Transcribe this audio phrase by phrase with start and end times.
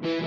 [0.00, 0.20] Quiero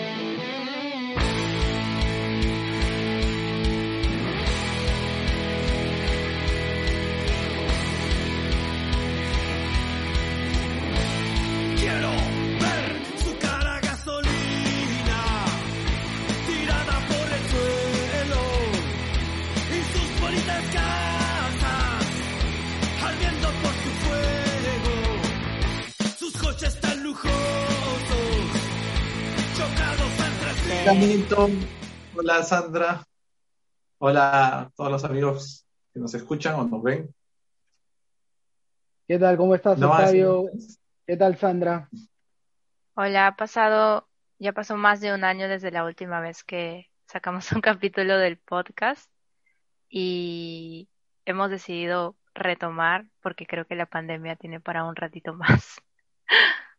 [12.59, 12.85] ver
[13.23, 15.21] su cara gasolina
[16.47, 18.44] tirada por el suelo
[19.69, 22.05] y sus bonitas casas
[23.05, 24.95] ardiendo por su fuego.
[26.19, 27.60] Sus coches tan lujosos
[30.81, 31.52] Hola Milton,
[32.16, 33.03] hola Sandra,
[34.00, 37.14] hola a todos los amigos que nos escuchan o nos ven.
[39.08, 39.38] ¿Qué tal?
[39.38, 40.45] ¿Cómo estás, No, Octavio?
[40.53, 41.89] así- ¿Qué tal, Sandra?
[42.95, 44.08] Hola, ha pasado,
[44.39, 48.38] ya pasó más de un año desde la última vez que sacamos un capítulo del
[48.38, 49.09] podcast
[49.89, 50.89] y
[51.25, 55.75] hemos decidido retomar porque creo que la pandemia tiene para un ratito más.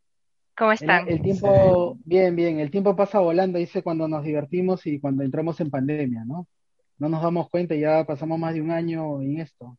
[0.57, 1.09] ¿Cómo están?
[1.09, 5.61] el tiempo, bien, bien, el tiempo pasa volando, dice cuando nos divertimos y cuando entramos
[5.61, 6.47] en pandemia, ¿no?
[6.99, 9.79] No nos damos cuenta, ya pasamos más de un año en esto.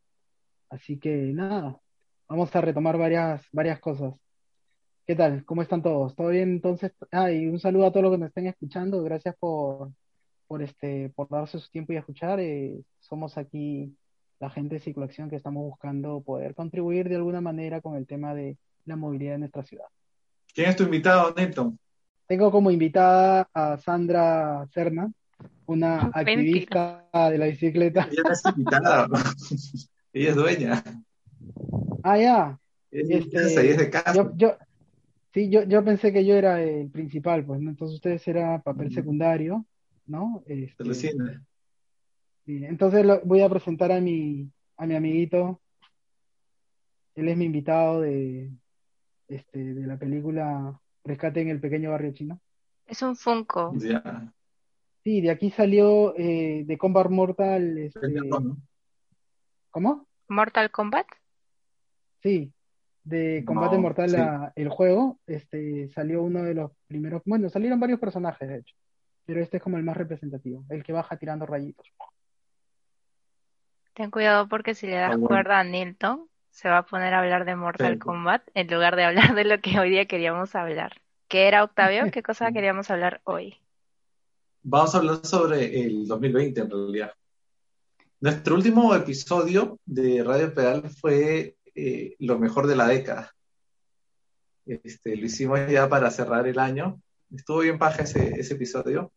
[0.69, 1.79] Así que nada,
[2.27, 4.13] vamos a retomar varias, varias cosas.
[5.05, 5.45] ¿Qué tal?
[5.45, 6.15] ¿Cómo están todos?
[6.15, 6.49] ¿Todo bien?
[6.51, 9.03] Entonces, ah, y un saludo a todos los que nos estén escuchando.
[9.03, 9.91] Gracias por,
[10.47, 12.39] por este, por darse su tiempo y escuchar.
[12.39, 13.95] Eh, somos aquí
[14.39, 18.33] la gente de Cicloacción que estamos buscando poder contribuir de alguna manera con el tema
[18.33, 19.87] de la movilidad de nuestra ciudad.
[20.53, 21.77] ¿Quién es tu invitado, Nelton?
[22.27, 25.11] Tengo como invitada a Sandra Serna,
[25.65, 26.19] una Mentira.
[26.19, 28.07] activista de la bicicleta.
[28.11, 29.07] Ella no es invitada,
[30.13, 30.83] ella es dueña.
[32.03, 32.59] Ah, ya.
[32.91, 34.13] Ella Este, es ahí desde casa.
[34.13, 34.57] Yo, yo,
[35.33, 37.69] sí, yo, yo pensé que yo era el principal, pues, ¿no?
[37.71, 39.65] Entonces ustedes era papel secundario,
[40.05, 40.43] ¿no?
[40.47, 41.43] Este, Alucina.
[42.45, 42.63] sí.
[42.65, 45.59] Entonces lo- voy a presentar a mi, a mi amiguito.
[47.15, 48.51] Él es mi invitado de,
[49.35, 52.39] este, de la película Rescate en el pequeño barrio chino.
[52.85, 53.73] Es un Funko.
[55.03, 58.57] Sí, de aquí salió eh, de Combat Mortal, este, ¿no?
[59.69, 60.07] ¿cómo?
[60.29, 61.07] Mortal Kombat.
[62.21, 62.53] Sí,
[63.03, 64.15] de Combate No, Mortal sí.
[64.15, 68.75] a- el juego, este salió uno de los primeros, bueno, salieron varios personajes de hecho,
[69.25, 71.85] pero este es como el más representativo, el que baja tirando rayitos.
[73.93, 75.27] Ten cuidado porque si le das Ah, bueno.
[75.27, 77.99] cuerda a Nilton, se va a poner a hablar de Mortal Sí.
[77.99, 81.01] Kombat en lugar de hablar de lo que hoy día queríamos hablar.
[81.27, 82.03] ¿Qué era, Octavio?
[82.13, 83.57] ¿Qué cosa queríamos hablar hoy?
[84.61, 87.13] Vamos a hablar sobre el 2020 en realidad.
[88.21, 93.33] Nuestro último episodio de Radio Pedal fue eh, lo mejor de la década.
[94.65, 97.01] Este, lo hicimos ya para cerrar el año.
[97.35, 99.11] Estuvo bien paja ese, ese episodio.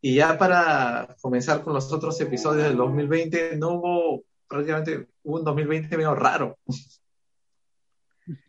[0.00, 5.44] Y ya para comenzar con los otros episodios del 2020, no hubo prácticamente hubo un
[5.44, 6.58] 2020 medio raro.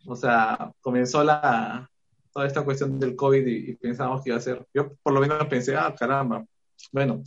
[0.05, 1.89] O sea, comenzó la,
[2.31, 5.21] toda esta cuestión del COVID y, y pensábamos que iba a ser, yo por lo
[5.21, 6.45] menos pensé, ah, caramba,
[6.91, 7.23] bueno,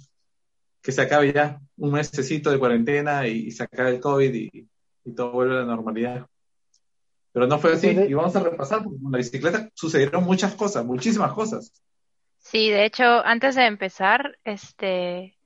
[0.82, 4.68] que se acabe ya un mesecito de cuarentena y, y se acabe el COVID y,
[5.04, 6.26] y todo vuelve a la normalidad.
[7.32, 10.84] Pero no fue así, y vamos a repasar, porque con la bicicleta sucedieron muchas cosas,
[10.84, 11.72] muchísimas cosas.
[12.38, 15.38] Sí, de hecho, antes de empezar, este,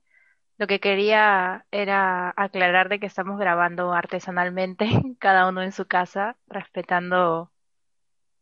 [0.59, 6.37] lo que quería era aclarar de que estamos grabando artesanalmente, cada uno en su casa,
[6.49, 7.53] respetando,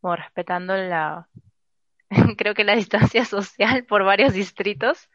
[0.00, 1.28] bueno, respetando la,
[2.38, 5.10] creo que la distancia social por varios distritos.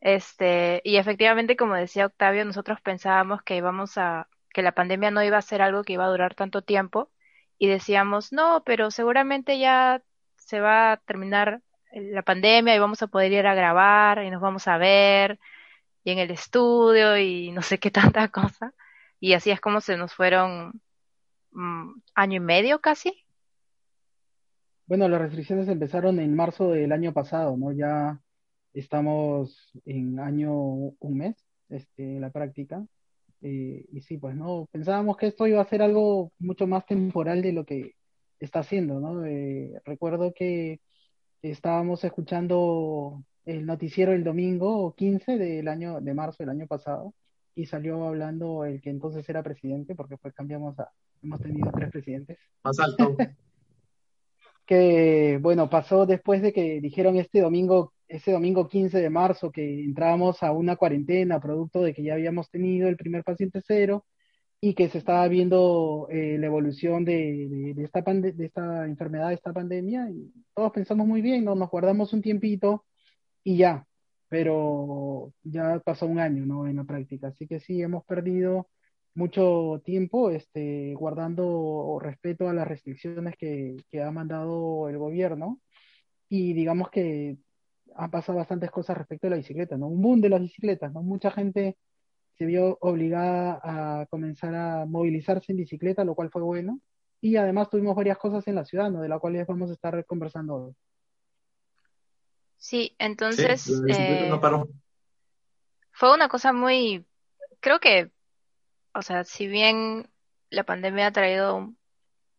[0.00, 5.22] Este, y efectivamente, como decía Octavio, nosotros pensábamos que íbamos a, que la pandemia no
[5.22, 7.10] iba a ser algo que iba a durar tanto tiempo,
[7.58, 10.02] y decíamos, no, pero seguramente ya
[10.36, 11.60] se va a terminar
[11.92, 15.38] la pandemia y vamos a poder ir a grabar y nos vamos a ver
[16.10, 18.74] en el estudio y no sé qué tanta cosa.
[19.18, 20.80] Y así es como se nos fueron
[21.52, 23.24] mm, año y medio casi.
[24.86, 27.70] Bueno, las restricciones empezaron en marzo del año pasado, ¿no?
[27.72, 28.20] Ya
[28.74, 31.36] estamos en año un mes,
[31.68, 32.84] este, la práctica.
[33.42, 37.40] Eh, y sí, pues no, pensábamos que esto iba a ser algo mucho más temporal
[37.42, 37.94] de lo que
[38.38, 39.24] está haciendo, ¿no?
[39.24, 40.80] Eh, recuerdo que
[41.42, 47.14] estábamos escuchando el noticiero el domingo 15 del año de marzo del año pasado
[47.54, 50.90] y salió hablando el que entonces era presidente, porque pues cambiamos a,
[51.22, 52.38] hemos tenido tres presidentes.
[52.62, 53.16] Más alto.
[54.66, 59.82] que, bueno, pasó después de que dijeron este domingo, ese domingo 15 de marzo que
[59.82, 64.04] entrábamos a una cuarentena producto de que ya habíamos tenido el primer paciente cero
[64.60, 68.86] y que se estaba viendo eh, la evolución de, de, de esta pande- de esta
[68.86, 71.54] enfermedad, de esta pandemia, y todos pensamos muy bien, ¿no?
[71.54, 72.84] Nos guardamos un tiempito
[73.44, 73.86] y ya,
[74.28, 76.66] pero ya pasó un año, ¿no?
[76.66, 78.68] En la práctica, así que sí, hemos perdido
[79.14, 85.60] mucho tiempo este, guardando respeto a las restricciones que, ha mandado el gobierno
[86.28, 87.38] y digamos que
[87.96, 89.88] han pasado bastantes cosas respecto a la bicicleta, ¿no?
[89.88, 91.02] Un boom de las bicicletas, ¿no?
[91.02, 91.76] Mucha gente
[92.38, 96.80] se vio obligada a comenzar a movilizarse en bicicleta, lo cual fue bueno.
[97.20, 99.02] Y además tuvimos varias cosas en la ciudad, ¿no?
[99.02, 100.74] De las cuales vamos a estar conversando hoy.
[102.60, 104.68] Sí, entonces no eh, paró.
[105.92, 107.06] fue una cosa muy,
[107.60, 108.10] creo que,
[108.94, 110.10] o sea, si bien
[110.50, 111.72] la pandemia ha traído,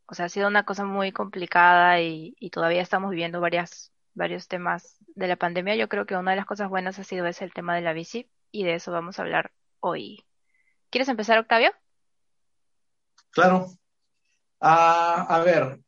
[0.06, 4.48] o sea, ha sido una cosa muy complicada y, y todavía estamos viviendo varias, varios
[4.48, 7.44] temas de la pandemia, yo creo que una de las cosas buenas ha sido ese
[7.44, 10.24] el tema de la bici y de eso vamos a hablar hoy.
[10.92, 11.72] ¿Quieres empezar, Octavio?
[13.32, 13.70] Claro.
[14.60, 15.80] Ah, a ver,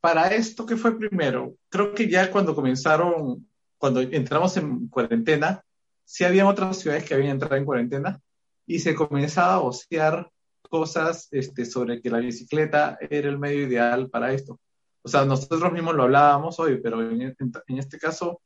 [0.00, 1.54] para esto, ¿qué fue primero?
[1.68, 3.46] Creo que ya cuando comenzaron,
[3.78, 5.62] cuando entramos en cuarentena,
[6.04, 8.20] sí habían otras ciudades que habían entrado en cuarentena
[8.66, 10.30] y se comenzaba a vocear
[10.68, 14.58] cosas este, sobre que la bicicleta era el medio ideal para esto.
[15.02, 17.34] O sea, nosotros mismos lo hablábamos hoy, pero en,
[17.68, 18.40] este caso,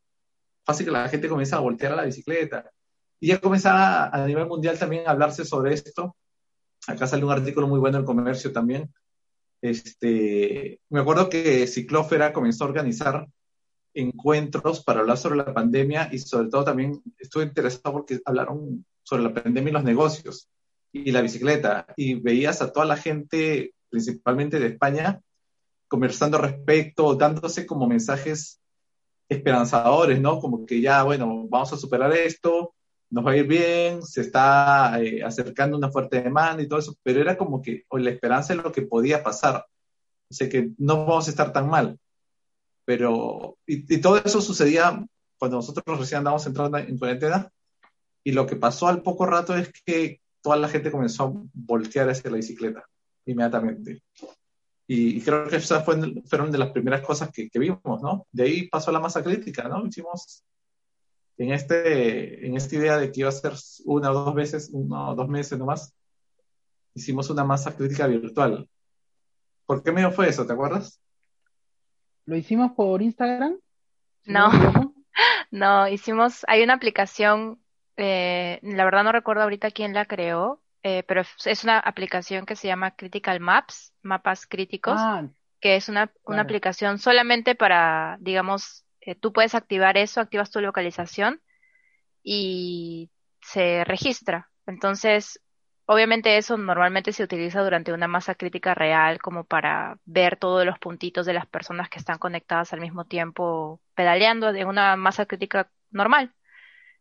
[0.65, 2.71] fácil que la gente comienza a voltear a la bicicleta.
[3.21, 6.17] Y ya comenzaba a nivel mundial también a hablarse sobre esto.
[6.87, 8.93] Acá sale un artículo muy bueno en Comercio también.
[9.65, 13.27] Este, me acuerdo que Ciclófera comenzó a organizar
[13.95, 19.23] encuentros para hablar sobre la pandemia y sobre todo también estuve interesado porque hablaron sobre
[19.23, 20.51] la pandemia y los negocios
[20.93, 25.23] y la bicicleta y veías a toda la gente, principalmente de España,
[25.89, 28.61] conversando al respecto, dándose como mensajes
[29.31, 30.41] esperanzadores, ¿no?
[30.41, 32.75] Como que ya, bueno, vamos a superar esto,
[33.15, 36.97] nos va a ir bien, se está eh, acercando una fuerte demanda y todo eso,
[37.01, 39.65] pero era como que o la esperanza de lo que podía pasar,
[40.29, 41.97] o que no vamos a estar tan mal,
[42.85, 45.07] pero y, todo eso sucedía
[45.39, 47.49] cuando nosotros recién andábamos entrando en cuarentena
[48.25, 52.11] y lo que pasó al poco rato es que toda la gente comenzó a voltear
[52.11, 52.85] hacia la bicicleta
[53.27, 54.03] inmediatamente.
[54.89, 58.27] Y, y creo que esas fueron, fueron de las primeras cosas que, que vimos, ¿no?
[58.33, 59.87] De ahí pasó la masa crítica, ¿no?
[59.87, 60.43] Hicimos
[61.39, 63.53] en, este, en esta idea de que iba a ser
[63.85, 65.95] una o dos veces, uno o dos meses nomás,
[66.95, 68.69] hicimos una masa crítica virtual.
[69.67, 70.47] ¿Por qué medio fue eso?
[70.47, 71.01] ¿Te acuerdas?
[72.27, 73.59] Lo hicimos por Instagram,
[74.25, 74.49] No.
[75.51, 77.61] no hicimos, hay una aplicación,
[77.97, 82.47] eh, la verdad no recuerdo ahorita quién la creó, eh, pero es es una aplicación
[82.47, 85.27] que se llama Critical Maps, mapas críticos, Ah,
[85.61, 86.43] que es una, una claro.
[86.43, 91.43] aplicación solamente para, digamos, eh, tú puedes activar eso, activas tu localización
[92.23, 93.11] y
[93.41, 94.51] se registra.
[94.67, 95.41] Entonces,
[95.87, 100.79] obviamente eso normalmente se utiliza durante una masa crítica real como para ver todos los
[100.79, 105.71] puntitos de las personas que están conectadas al mismo tiempo pedaleando de una masa crítica
[105.91, 106.35] normal.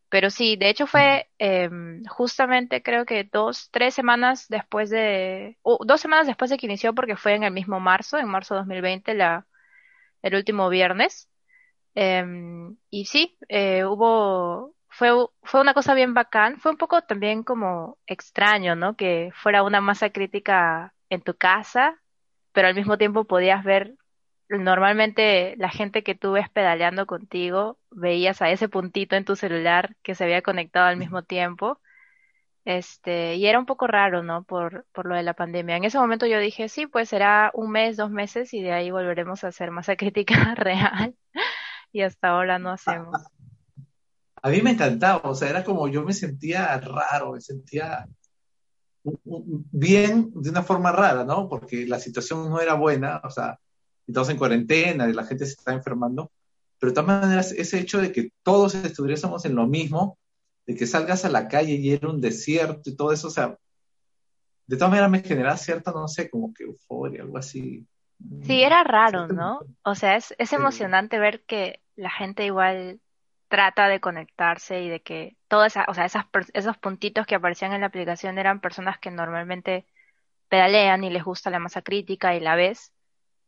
[0.09, 5.79] Pero sí, de hecho fue em, justamente creo que dos, tres semanas después de, o
[5.85, 8.59] dos semanas después de que inició porque fue en el mismo marzo, en marzo de
[8.59, 9.47] 2020, la,
[10.21, 11.29] el último viernes.
[11.95, 15.09] Em, y sí, eh, hubo, fue,
[15.43, 16.59] fue una cosa bien bacán.
[16.59, 18.95] Fue un poco también como extraño, ¿no?
[18.95, 22.01] Que fuera una masa crítica en tu casa,
[22.51, 23.95] pero al mismo tiempo podías ver,
[24.49, 29.95] normalmente la gente que tú ves pedaleando contigo, veías a ese puntito en tu celular
[30.03, 31.79] que se había conectado al mismo tiempo.
[32.65, 34.43] Este, y era un poco raro, ¿no?
[34.45, 35.77] Por, por lo de la pandemia.
[35.77, 38.91] En ese momento yo dije, sí, pues será un mes, dos meses y de ahí
[38.91, 41.15] volveremos a hacer masa crítica real.
[41.93, 43.15] Y hasta ahora no hacemos.
[44.41, 48.05] A mí me encantaba, o sea, era como yo me sentía raro, me sentía
[49.03, 51.47] bien de una forma rara, ¿no?
[51.47, 53.59] Porque la situación no era buena, o sea,
[54.07, 56.31] estamos en cuarentena y la gente se está enfermando,
[56.79, 60.17] pero de todas maneras ese hecho de que todos estuviésemos en lo mismo,
[60.65, 63.57] de que salgas a la calle y era un desierto y todo eso, o sea,
[64.67, 67.85] de todas maneras me generaba cierta, no sé, como que euforia, algo así.
[68.43, 69.65] Sí, era raro, ¿no?
[69.83, 70.55] O sea, es, es Sí.
[70.55, 72.99] emocionante ver que la gente igual
[73.47, 77.35] trata de conectarse y de que todas esas, o sea, esas, per- esos puntitos que
[77.35, 79.85] aparecían en la aplicación eran personas que normalmente
[80.49, 82.93] pedalean y les gusta la masa crítica y la ves,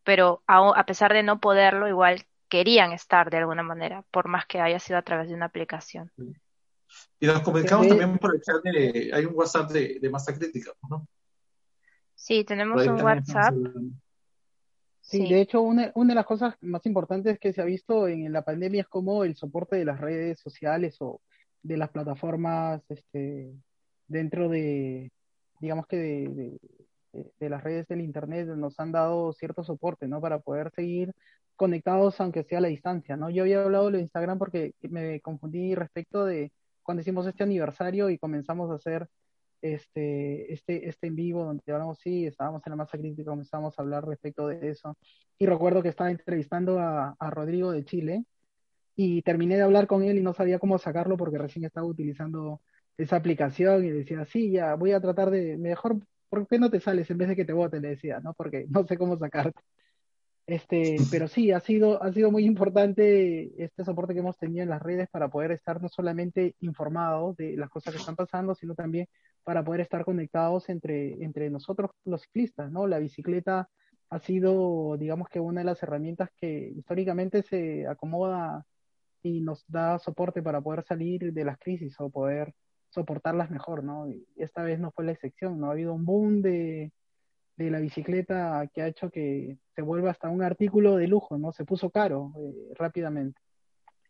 [0.03, 4.46] pero a, a pesar de no poderlo, igual querían estar de alguna manera, por más
[4.48, 6.12] que haya sido a través de una aplicación.
[7.20, 10.72] Y nos comunicamos también por el chat de, hay un WhatsApp de, de masa crítica,
[10.89, 11.08] ¿no?
[12.15, 13.55] Sí, tenemos un estamos WhatsApp.
[15.07, 15.29] Sí, Sí.
[15.33, 18.41] de hecho, una, una de las cosas más importantes que se ha visto en la
[18.43, 21.21] pandemia es como el soporte de las redes sociales o
[21.62, 23.53] de las plataformas este,
[24.07, 25.12] dentro de,
[25.59, 26.59] digamos que de, de-
[27.13, 30.19] de- de las redes del Internet nos han dado cierto soporte, ¿no?
[30.21, 31.13] Para poder seguir
[31.55, 33.29] conectados aunque sea a la distancia, ¿no?
[33.29, 36.51] Yo había hablado de Instagram porque me confundí respecto de
[36.83, 39.07] cuando hicimos este aniversario y comenzamos a hacer
[39.74, 43.81] este, este, este en vivo donde hablamos, sí, estábamos en la masa crítica, comenzamos a
[43.81, 44.98] hablar respecto de eso.
[45.38, 48.25] Y recuerdo que estaba entrevistando a, a Rodrigo de Chile
[48.95, 52.62] y terminé de hablar con él y no sabía cómo sacarlo porque recién estaba utilizando
[52.98, 56.79] esa aplicación y decía, sí, ya voy a tratar de, mejor, ¿por qué no te
[56.79, 57.81] sales en vez de que te voten?
[57.81, 58.34] Le decía, ¿no?
[58.34, 59.62] Porque no sé cómo sacarte.
[60.47, 64.69] Este, pero sí, ha sido, ha sido muy importante este soporte que hemos tenido en
[64.69, 68.75] las redes para poder estar no solamente informados de las cosas que están pasando, sino
[68.75, 69.07] también
[69.43, 72.85] para poder estar conectados entre, entre nosotros los ciclistas, ¿no?
[72.85, 73.69] La bicicleta
[74.09, 78.65] ha sido, digamos que una de las herramientas que históricamente se acomoda
[79.23, 82.53] y nos da soporte para poder salir de las crisis o poder
[82.89, 84.07] soportarlas mejor, ¿no?
[84.09, 85.69] Y esta vez no fue la excepción, ¿no?
[85.69, 86.91] Ha habido un boom de,
[87.57, 91.51] de la bicicleta que ha hecho que se vuelva hasta un artículo de lujo, ¿no?
[91.51, 93.39] Se puso caro eh, rápidamente.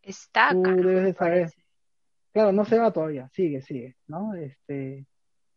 [0.01, 1.41] Está Tú caro, debes de saber.
[1.41, 1.63] parece.
[2.31, 4.33] Claro, no se va todavía, sigue, sigue, ¿no?
[4.35, 5.05] Este,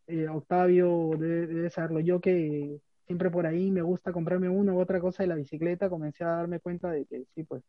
[0.07, 2.01] eh, Octavio debe, debe saberlo.
[2.01, 5.89] Yo que siempre por ahí me gusta comprarme una u otra cosa de la bicicleta,
[5.89, 7.65] comencé a darme cuenta de que sí, pues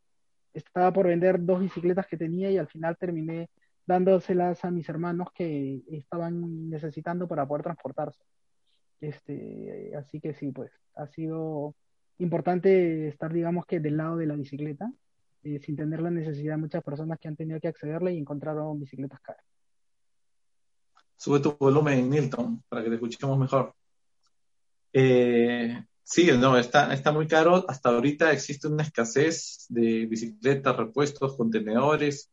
[0.52, 3.48] estaba por vender dos bicicletas que tenía y al final terminé
[3.86, 8.20] dándoselas a mis hermanos que estaban necesitando para poder transportarse.
[9.00, 11.74] Este, así que sí, pues ha sido
[12.18, 14.92] importante estar, digamos que del lado de la bicicleta,
[15.42, 19.20] eh, sin tener la necesidad muchas personas que han tenido que accederle y encontraron bicicletas
[19.20, 19.44] caras.
[21.16, 23.74] Sube tu volumen, Milton, para que te escuchemos mejor.
[24.92, 27.64] Eh, sí, no, está, está muy caro.
[27.68, 32.30] Hasta ahorita existe una escasez de bicicletas, repuestos, contenedores.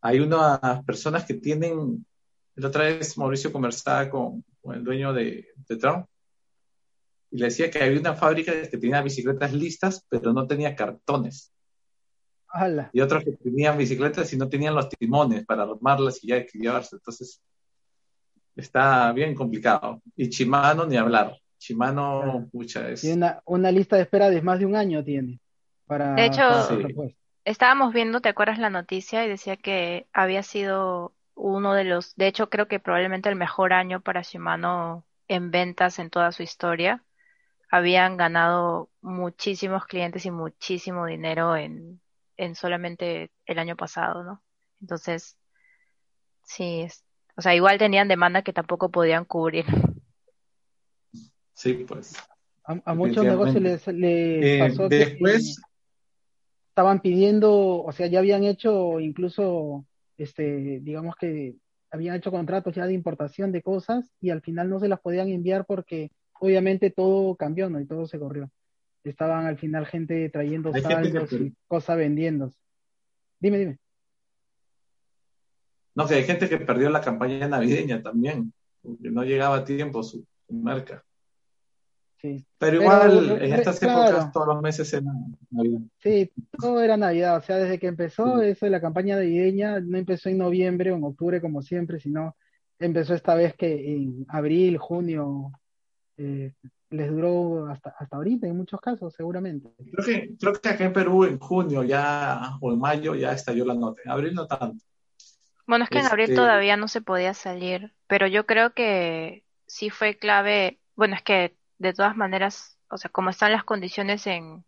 [0.00, 2.04] Hay unas personas que tienen,
[2.56, 6.06] la otra vez Mauricio conversaba con, con el dueño de, de Trump
[7.32, 11.50] y le decía que había una fábrica que tenía bicicletas listas, pero no tenía cartones.
[12.48, 12.90] ¡Hala!
[12.92, 16.96] Y otros que tenían bicicletas y no tenían los timones para armarlas y ya llevarse.
[16.96, 17.40] Entonces,
[18.54, 20.02] está bien complicado.
[20.14, 21.34] Y Chimano ni hablar.
[21.56, 23.00] Chimano, pucha, es...
[23.00, 25.40] Tiene una, una lista de espera de más de un año tiene
[25.86, 27.16] para, De hecho, para Sí.
[27.44, 29.24] Estábamos viendo, ¿te acuerdas la noticia?
[29.24, 33.72] Y decía que había sido uno de los, de hecho creo que probablemente el mejor
[33.72, 37.02] año para Shimano en ventas en toda su historia.
[37.70, 42.00] Habían ganado muchísimos clientes y muchísimo dinero en,
[42.36, 44.42] en solamente el año pasado, ¿no?
[44.82, 45.38] Entonces,
[46.44, 47.02] sí, es,
[47.34, 49.64] o sea, igual tenían demanda que tampoco podían cubrir.
[51.54, 52.14] Sí, pues.
[52.64, 55.60] A, a muchos negocios les, les Eh, pasó que después,
[56.68, 59.86] estaban pidiendo, o sea, ya habían hecho incluso,
[60.18, 61.56] este, digamos que
[61.90, 65.28] habían hecho contratos ya de importación de cosas y al final no se las podían
[65.28, 67.80] enviar porque obviamente todo cambió, ¿no?
[67.80, 68.50] Y todo se corrió.
[69.04, 72.50] Estaban al final gente trayendo que saldos y cosas vendiendo.
[73.40, 73.78] Dime, dime.
[75.94, 80.02] no, que hay gente que perdió la campaña navideña también, porque no llegaba a tiempo
[80.02, 81.04] su, su marca.
[82.22, 82.46] Sí.
[82.58, 84.04] Pero Pero, igual, re- en estas claro.
[84.10, 85.02] épocas, todos los meses era
[85.50, 85.80] Navidad.
[85.98, 88.46] Sí, todo era Navidad, o sea, desde que empezó Sí.
[88.46, 92.36] eso de la campaña navideña, no empezó en noviembre o en octubre como siempre, sino
[92.78, 95.50] empezó esta vez que en abril, junio,
[96.16, 96.52] eh,
[96.90, 99.70] les duró hasta, hasta ahorita en muchos casos, seguramente.
[99.92, 103.64] Creo que, creo que acá en Perú, en junio ya, o en mayo, ya estalló
[103.64, 104.00] la nota.
[104.04, 104.84] En abril no tanto.
[105.66, 109.42] Bueno, es que en abril Este- todavía no se podía salir, pero yo creo que
[109.66, 110.78] sí fue clave.
[110.94, 114.64] Bueno, es que de todas maneras, o sea, como están las condiciones en,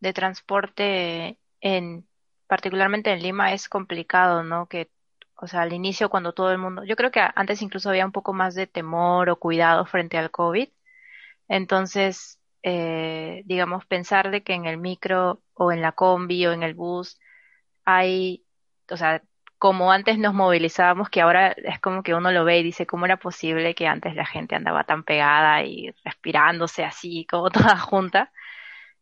[0.00, 2.06] de transporte en,
[2.46, 4.66] particularmente en Lima, es complicado, ¿no?
[4.68, 4.90] Que,
[5.36, 8.12] o sea, al inicio cuando todo el mundo, yo creo que antes incluso había un
[8.12, 10.68] poco más de temor o cuidado frente al COVID.
[11.48, 16.62] Entonces, eh, digamos, pensar de que en el micro o en la combi o en
[16.62, 17.18] el bus
[17.84, 18.46] hay,
[18.90, 19.22] o sea,
[19.62, 23.04] como antes nos movilizábamos, que ahora es como que uno lo ve y dice, ¿cómo
[23.06, 28.32] era posible que antes la gente andaba tan pegada y respirándose así, como toda junta?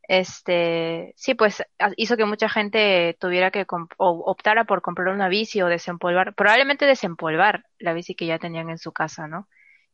[0.03, 1.65] Este, sí, pues
[1.97, 3.87] hizo que mucha gente tuviera que o
[4.27, 8.77] optara por comprar una bici o desempolvar, probablemente desempolvar la bici que ya tenían en
[8.77, 9.49] su casa, ¿no?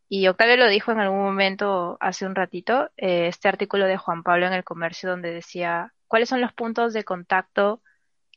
[0.09, 4.25] Y Octavio lo dijo en algún momento hace un ratito, eh, este artículo de Juan
[4.25, 7.83] Pablo en el Comercio donde decía, ¿cuáles son los puntos de contacto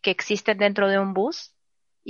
[0.04, 1.56] que existen dentro de un bus?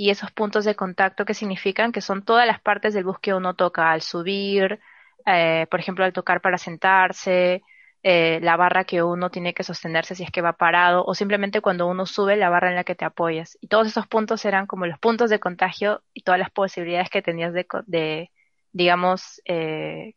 [0.00, 3.34] Y esos puntos de contacto que significan que son todas las partes del bus que
[3.34, 4.80] uno toca al subir,
[5.26, 7.62] eh, por ejemplo, al tocar para sentarse,
[8.02, 11.60] eh, la barra que uno tiene que sostenerse si es que va parado, o simplemente
[11.60, 13.58] cuando uno sube la barra en la que te apoyas.
[13.60, 17.20] Y todos esos puntos eran como los puntos de contagio y todas las posibilidades que
[17.20, 18.30] tenías de, de
[18.72, 20.14] digamos, eh,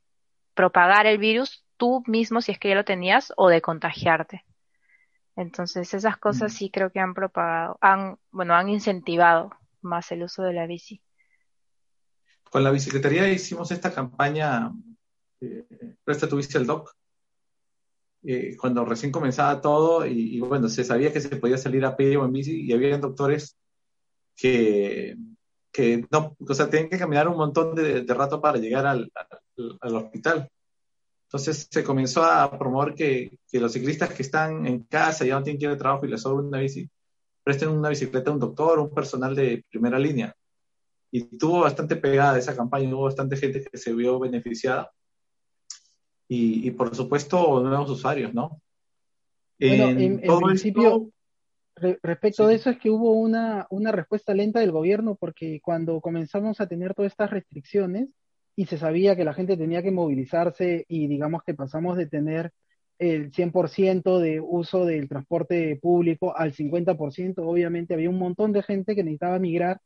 [0.53, 4.45] propagar el virus tú mismo si es que ya lo tenías o de contagiarte.
[5.35, 6.55] Entonces esas cosas Mm.
[6.55, 9.51] sí creo que han propagado, han, bueno, han incentivado
[9.83, 11.01] más el uso de la bici.
[12.49, 14.71] Con la bicicletería hicimos esta campaña,
[15.41, 15.65] eh,
[16.03, 16.93] Presta tu bici al doc,
[18.23, 21.95] eh, cuando recién comenzaba todo y, y bueno, se sabía que se podía salir a
[21.95, 23.57] pie o en bici y había doctores
[24.35, 25.15] que,
[25.71, 29.11] que no, o sea, tenían que caminar un montón de, de rato para llegar al,
[29.15, 30.49] al- al hospital.
[31.27, 35.43] Entonces se comenzó a promover que, que los ciclistas que están en casa, ya no
[35.43, 36.89] tienen que ir al trabajo y les sobra una bici,
[37.43, 40.35] presten una bicicleta a un doctor, un personal de primera línea.
[41.11, 44.91] Y tuvo bastante pegada esa campaña, hubo bastante gente que se vio beneficiada.
[46.27, 48.61] Y, y por supuesto, nuevos usuarios, ¿no?
[49.59, 51.09] Bueno, En en, en todo principio, esto,
[51.75, 52.49] re- respecto Sí.
[52.49, 56.67] de eso es que hubo una, una respuesta lenta del gobierno porque cuando comenzamos a
[56.67, 58.09] tener todas estas restricciones
[58.55, 62.51] y se sabía que la gente tenía que movilizarse y digamos que pasamos de tener
[63.11, 68.95] el 100% de uso del transporte público al 50%, obviamente había un montón de gente
[68.95, 69.79] que necesitaba migrar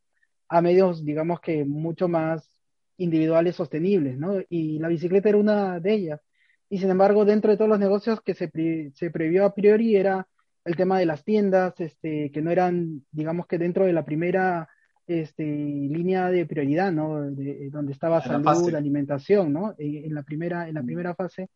[0.50, 2.50] a medios, digamos que mucho más
[2.98, 4.40] individuales sostenibles, ¿no?
[4.50, 6.22] Y la bicicleta era una de ellas.
[6.70, 9.96] Y sin embargo, dentro de todos los negocios que se, pre- se previó a priori
[9.96, 10.28] era
[10.66, 14.68] el tema de las tiendas, este, que no eran, digamos que dentro de la primera
[15.08, 17.32] este, línea de prioridad, ¿no?
[17.32, 19.74] De- donde estaba En salud, alimentación, ¿no?
[19.78, 20.86] En, en la primera, en la Mm.
[20.86, 21.50] primera fase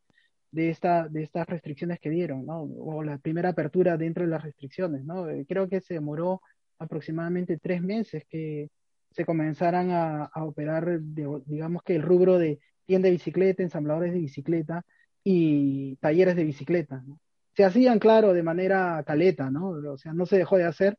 [0.51, 2.62] de esta, de estas restricciones que dieron, ¿no?
[2.63, 5.29] O la primera apertura dentro de las restricciones, ¿no?
[5.29, 6.41] Eh, Creo que se demoró
[6.79, 8.70] aproximadamente tres meses que
[9.12, 14.86] se comenzaran a, operar, digamos que el rubro de tienda de bicicleta, ensambladores de bicicleta
[15.24, 17.03] y talleres de bicicleta.
[17.55, 19.70] Se hacían, claro, de manera caleta, ¿no?
[19.70, 20.98] O sea, no se dejó de hacer,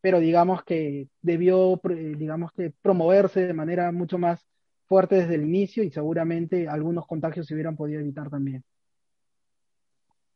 [0.00, 4.46] pero digamos que debió, eh, digamos que promoverse de manera mucho más
[4.86, 8.64] fuerte desde el inicio y seguramente algunos contagios se hubieran podido evitar también.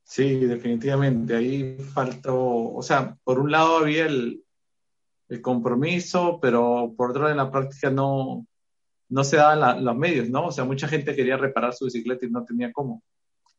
[0.05, 2.37] Sí, definitivamente, ahí faltó,
[2.75, 4.43] o sea, por un lado había el,
[5.29, 8.47] el compromiso, pero por otro lado en la práctica no,
[9.09, 10.47] no se daban la- los medios, ¿no?
[10.47, 13.03] O sea, mucha gente quería reparar su bicicleta y no tenía cómo.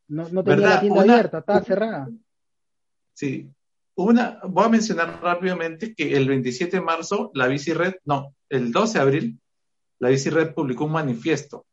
[0.08, 2.10] No, no tenía la tienda Una- abierta, estaba cerrada.
[3.14, 3.50] Sí.
[3.98, 8.72] Una, voy a mencionar rápidamente que el 27 de marzo la Bici Red, no, el
[8.72, 9.40] 12 de abril,
[10.00, 11.66] la Bici Red publicó un manifiesto,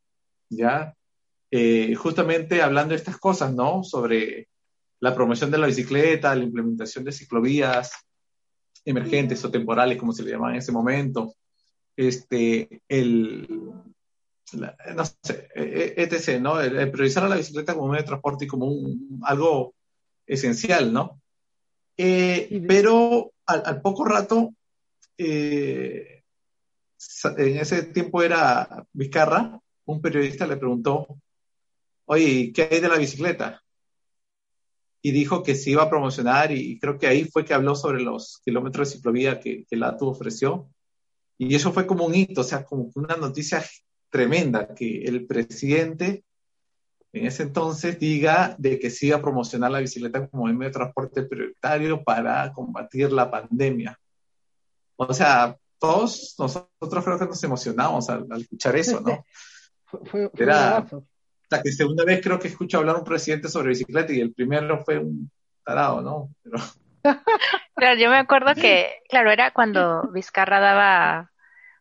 [0.48, 0.94] ¿ya?
[1.50, 3.82] Eh, justamente hablando de estas cosas, ¿no?
[3.82, 4.48] Sobre
[5.02, 7.92] la promoción de la bicicleta, la implementación de ciclovías
[8.84, 11.34] emergentes o temporales, como se le llamaba en ese momento,
[11.96, 13.48] este, el,
[14.52, 16.60] la- no sé, eh, etc., ¿no?
[16.60, 19.74] El, el priorizar a la bicicleta como medio de transporte y como un, algo
[20.26, 21.20] esencial, ¿no?
[21.96, 24.54] Eh, pero al, al poco rato,
[25.18, 26.22] eh,
[27.38, 31.06] en ese tiempo era Vizcarra, un periodista le preguntó,
[32.06, 33.61] oye, ¿qué hay de la bicicleta?
[35.02, 38.00] Y dijo que se iba a promocionar y creo que ahí fue que habló sobre
[38.00, 40.68] los kilómetros de ciclovía que, que LATU ofreció.
[41.38, 43.64] Y eso fue como un hito, o sea, como una noticia
[44.10, 46.24] tremenda, que el presidente
[47.12, 50.70] en ese entonces diga de que se iba a promocionar la bicicleta como medio de
[50.70, 53.98] transporte prioritario para combatir la pandemia.
[54.96, 59.24] O sea, todos nosotros creo que nos emocionamos al, al escuchar eso, ¿no?
[59.84, 61.04] Fue, fue, fue Era- bravazo.
[61.52, 64.32] La que segunda vez creo que escucho hablar a un presidente sobre bicicleta y el
[64.32, 65.30] primero fue un
[65.64, 66.30] tarado, ¿no?
[66.42, 66.56] Pero,
[67.76, 71.30] Claro, yo me acuerdo que, claro, era cuando Vizcarra daba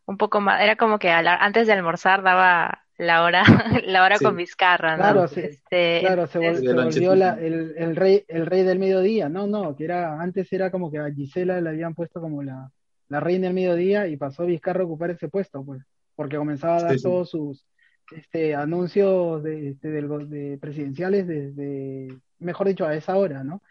[0.05, 3.43] un poco más, era como que a la- antes de almorzar daba la hora,
[3.85, 4.25] la hora Sí.
[4.25, 5.03] con Vizcarra, ¿no?
[5.03, 5.41] Claro, sí.
[5.41, 9.29] Este, Claro, se, vol- volvió la- el, el rey, el rey del mediodía.
[9.29, 12.69] No, no, que era, antes era como que a Gisela le habían puesto como la,
[13.09, 15.81] la reina del mediodía y pasó Vizcarra a ocupar ese puesto, pues,
[16.15, 17.03] porque comenzaba a dar Sí, sí.
[17.03, 17.65] todos sus
[18.11, 22.07] este, anuncios de, este, del go- de presidenciales desde,
[22.39, 23.61] mejor dicho, a esa hora, ¿no?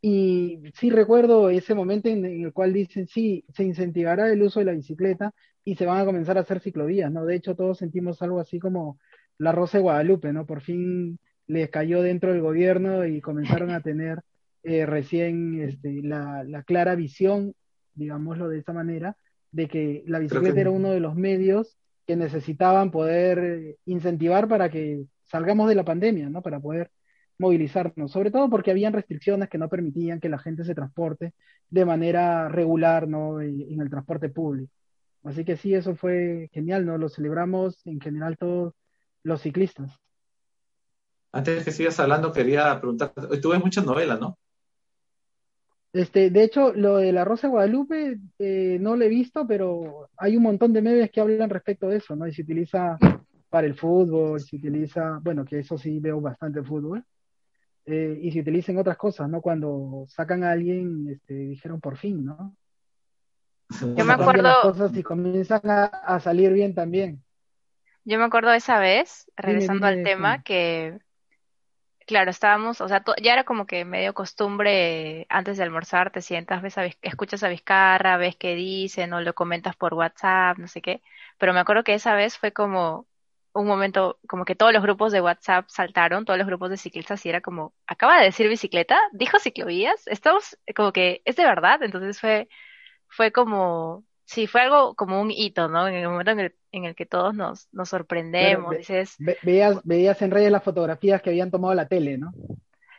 [0.00, 4.60] Y sí recuerdo ese momento en, en el cual dicen, sí, se incentivará el uso
[4.60, 5.34] de la bicicleta
[5.64, 7.24] y se van a comenzar a hacer ciclovías, ¿no?
[7.24, 8.98] De hecho, todos sentimos algo así como
[9.38, 10.46] la Rosa de Guadalupe, ¿no?
[10.46, 14.20] Por fin les cayó dentro del gobierno y comenzaron a tener
[14.62, 17.54] eh, recién este, la, la clara visión,
[17.94, 19.16] digámoslo de esa manera,
[19.50, 21.76] de que la bicicleta que- era uno de los medios
[22.08, 26.40] que necesitaban poder incentivar para que salgamos de la pandemia, ¿no?
[26.40, 26.90] Para poder
[27.36, 31.34] movilizarnos, sobre todo porque habían restricciones que no permitían que la gente se transporte
[31.68, 33.42] de manera regular, ¿no?
[33.42, 34.72] En, el transporte público.
[35.22, 36.96] Así que sí, eso fue genial, ¿no?
[36.96, 38.72] Lo celebramos en general todos
[39.22, 39.92] los ciclistas.
[41.30, 44.38] Antes que sigas hablando, quería preguntarte, tú ves muchas novelas, ¿no?
[45.92, 50.08] Este, de hecho, lo de la Rosa de Guadalupe eh, no lo he visto, pero
[50.16, 52.26] hay un montón de memes que hablan respecto de eso, ¿no?
[52.26, 52.98] Y se utiliza
[53.48, 57.04] para el fútbol, se utiliza, bueno, que eso sí veo bastante fútbol,
[57.86, 59.40] eh, y se utiliza en otras cosas, ¿no?
[59.40, 62.54] Cuando sacan a alguien, este, dijeron por fin, ¿no?
[63.94, 67.22] Yo me Cambian las acuerdo, cosas y comienzan a, a salir bien también.
[68.04, 70.98] yo me acuerdo esa vez, Dime, regresando al tema, que
[72.08, 76.62] Claro, estábamos, o sea, ya era como que medio costumbre antes de almorzar, te sientas,
[76.62, 80.80] ves a escuchas a Vizcarra, ves qué dicen, o lo comentas por WhatsApp, no sé
[80.80, 81.02] qué.
[81.36, 83.06] Pero me acuerdo que esa vez fue como
[83.52, 87.26] un momento, como que todos los grupos de WhatsApp saltaron, todos los grupos de ciclistas,
[87.26, 91.82] y era como, acaba de decir bicicleta, dijo ciclovías, estamos como que, ¿es de verdad?
[91.82, 92.48] Entonces fue,
[93.08, 95.88] fue como, sí, fue algo como un hito, ¿no?
[95.88, 99.38] En el momento en el, en el que todos nos, nos sorprendemos, ve- dices, ve-
[99.42, 102.34] veías, veías en redes las fotografías que habían tomado la tele, ¿no?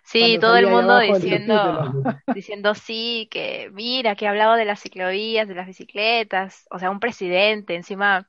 [0.03, 1.99] Sí, Cuando todo el mundo diciendo,
[2.31, 6.89] diciendo sí, que mira, que ha hablado de las ciclovías, de las bicicletas, o sea,
[6.89, 8.27] un presidente encima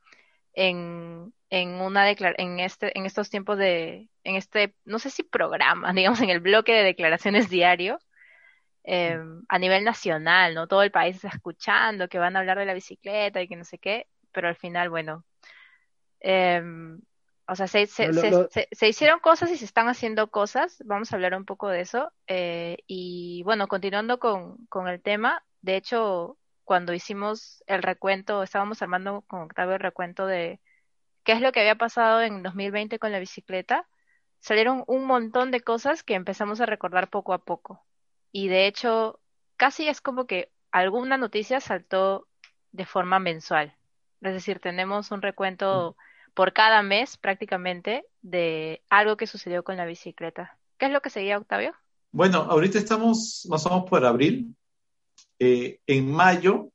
[0.53, 5.93] en, en una en este, en estos tiempos de, en este, no sé si programa,
[5.93, 7.99] digamos, en el bloque de declaraciones diario,
[8.83, 9.17] eh,
[9.49, 10.67] a nivel nacional, ¿no?
[10.67, 13.65] Todo el país está escuchando que van a hablar de la bicicleta y que no
[13.65, 15.25] sé qué, pero al final, bueno,
[16.19, 17.01] Em,
[17.47, 20.81] o sea, se, se, se- se hicieron cosas y se están haciendo cosas.
[20.85, 22.11] Vamos a hablar un poco de eso.
[22.27, 28.81] Eh, y bueno, continuando con, con el tema, de hecho, cuando hicimos el recuento, estábamos
[28.81, 30.59] armando con Octavio el recuento de
[31.23, 33.87] qué es lo que había pasado en 2020 con la bicicleta,
[34.39, 37.85] salieron un montón de cosas que empezamos a recordar poco a poco.
[38.31, 39.19] Y de hecho,
[39.57, 42.27] casi es como que alguna noticia saltó
[42.71, 43.75] de forma mensual.
[44.21, 45.95] Es decir, tenemos un recuento
[46.33, 50.57] por cada mes prácticamente de algo que sucedió con la bicicleta.
[50.77, 51.73] ¿Qué es lo que seguía, Octavio?
[52.11, 54.55] Bueno, ahorita estamos más o menos por abril.
[55.39, 56.69] Eh, en mayo,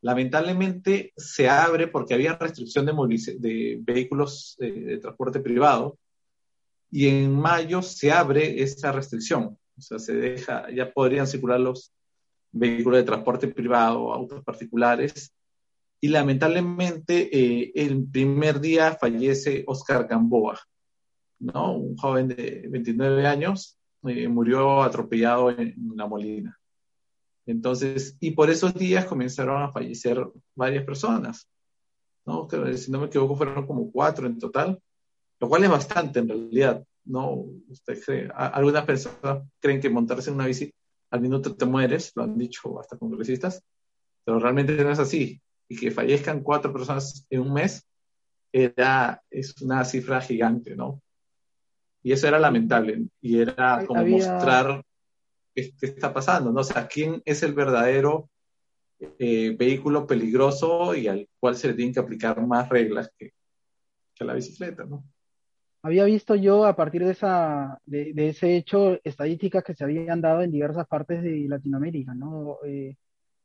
[0.00, 5.98] lamentablemente, se abre porque había restricción de, vehículos eh, de transporte privado
[6.90, 9.57] y en mayo se abre esa restricción.
[9.78, 11.92] O sea, se deja, ya podrían circular los
[12.50, 15.32] vehículos de transporte privado, autos particulares.
[16.00, 20.58] Y lamentablemente, eh, el primer día fallece Oscar Gamboa,
[21.40, 21.76] ¿no?
[21.76, 26.58] Un joven de 29 años, eh, murió atropellado en La Molina.
[27.46, 31.48] Entonces, y por esos días comenzaron a fallecer varias personas,
[32.26, 32.46] ¿no?
[32.46, 34.78] Que, si no me equivoco, fueron como cuatro en total,
[35.40, 37.44] lo cual es bastante en realidad, ¿no?
[37.68, 40.72] Usted cree, a- algunas personas creen que montarse en una bici
[41.10, 43.62] al minuto te mueres, lo han dicho hasta congresistas,
[44.24, 45.40] pero realmente no es así.
[45.68, 47.86] Y que fallezcan cuatro personas en un mes
[48.52, 51.00] era, es una cifra gigante, ¿no?
[52.02, 54.82] Y eso era lamentable, y era como Había- mostrar
[55.54, 56.60] qué, qué está pasando, ¿no?
[56.60, 58.28] O sea, quién es el verdadero
[59.00, 63.32] eh, vehículo peligroso y al cual se le tienen que aplicar más reglas que,
[64.14, 65.04] que a la bicicleta, ¿no?
[65.82, 70.20] Había visto yo a partir de esa, de, de ese hecho estadísticas que se habían
[70.20, 72.58] dado en diversas partes de Latinoamérica, ¿no?
[72.66, 72.96] Eh,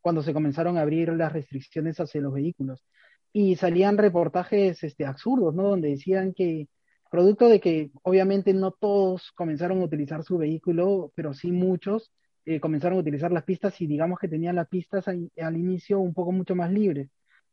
[0.01, 2.83] cuando se comenzaron a abrir las restricciones hacia los vehículos.
[3.31, 5.63] Y salían reportajes este, absurdos, ¿no?
[5.69, 6.67] Donde decían que,
[7.11, 12.11] producto de que obviamente no todos comenzaron a utilizar su vehículo, pero sí muchos
[12.45, 15.99] eh, comenzaron a utilizar las pistas y digamos que tenían las pistas ahí- al inicio
[15.99, 17.09] un poco mucho más libres,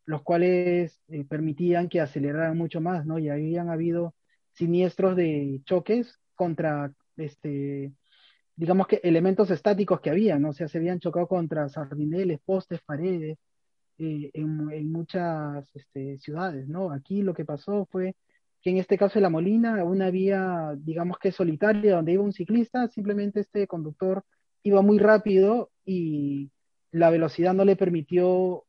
[0.06, 3.18] los cuales eh, permitían que aceleraran mucho más, ¿no?
[3.18, 4.14] Y habían habido
[4.52, 7.92] siniestros de choques contra, este,
[8.56, 10.50] digamos que elementos estáticos que había, ¿no?
[10.50, 13.38] O sea, se habían chocado contra sardineles, postes, paredes,
[13.98, 16.90] eh, en, muchas este, ciudades, ¿no?
[16.90, 18.16] Aquí lo que pasó fue
[18.62, 22.32] que en este caso de La Molina, una vía, digamos que solitaria, donde iba un
[22.32, 24.24] ciclista, simplemente este conductor
[24.62, 26.50] iba muy rápido y
[26.92, 28.64] la velocidad no le permitió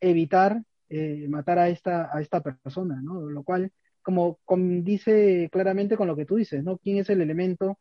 [0.00, 3.22] evitar eh, matar a esta, a esta persona, ¿no?
[3.22, 3.72] Lo cual,
[4.04, 4.38] como,
[4.82, 6.78] dice claramente con lo que tú dices, ¿no?
[6.78, 7.78] ¿Quién es el elemento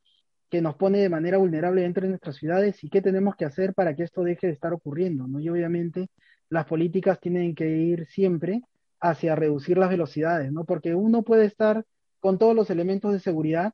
[0.49, 3.73] que nos pone de manera vulnerable dentro de nuestras ciudades y qué tenemos que hacer
[3.73, 5.39] para que esto deje de estar ocurriendo, ¿no?
[5.39, 6.09] Y obviamente
[6.49, 8.61] las políticas tienen que ir siempre
[8.99, 10.65] hacia reducir las velocidades, ¿no?
[10.65, 11.85] Porque uno puede estar
[12.19, 13.73] con todos los elementos de seguridad,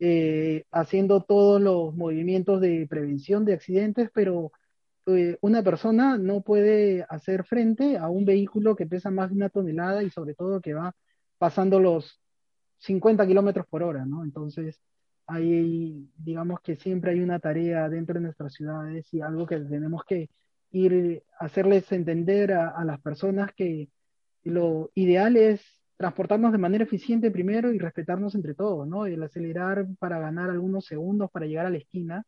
[0.00, 4.52] eh, haciendo todos los movimientos de prevención de accidentes, pero
[5.06, 9.48] eh, una persona no puede hacer frente a un vehículo que pesa más de una
[9.48, 10.94] tonelada y sobre todo que va
[11.38, 12.20] pasando los
[12.78, 14.24] 50 kilómetros por hora, ¿no?
[14.24, 14.80] Entonces,
[15.26, 20.04] hay, digamos que siempre hay una tarea dentro de nuestras ciudades y algo que tenemos
[20.04, 20.30] que
[20.70, 23.88] ir, hacerles entender a, las personas que
[24.44, 25.62] lo ideal es
[25.96, 29.06] transportarnos de manera eficiente primero y respetarnos entre todos, ¿no?
[29.06, 32.24] El acelerar para ganar algunos segundos para llegar a la esquina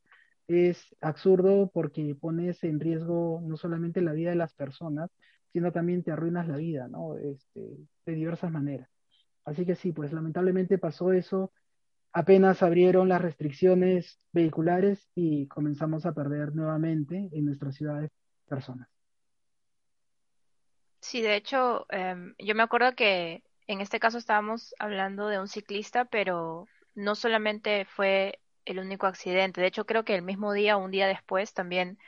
[0.48, 5.10] es absurdo porque pones en riesgo no solamente la vida de las personas,
[5.52, 7.16] sino también te arruinas la vida, ¿no?
[7.18, 7.60] Este,
[8.06, 8.88] de diversas maneras.
[9.48, 11.52] Así que sí, pues lamentablemente pasó eso.
[12.12, 18.10] Apenas abrieron las restricciones vehiculares y comenzamos a perder nuevamente en nuestras ciudades
[18.46, 18.88] personas.
[21.00, 25.48] Sí, de hecho, em, yo me acuerdo que en este caso estábamos hablando de un
[25.48, 29.60] ciclista, pero no solamente fue el único accidente.
[29.60, 31.98] De hecho, creo que el mismo día un día después también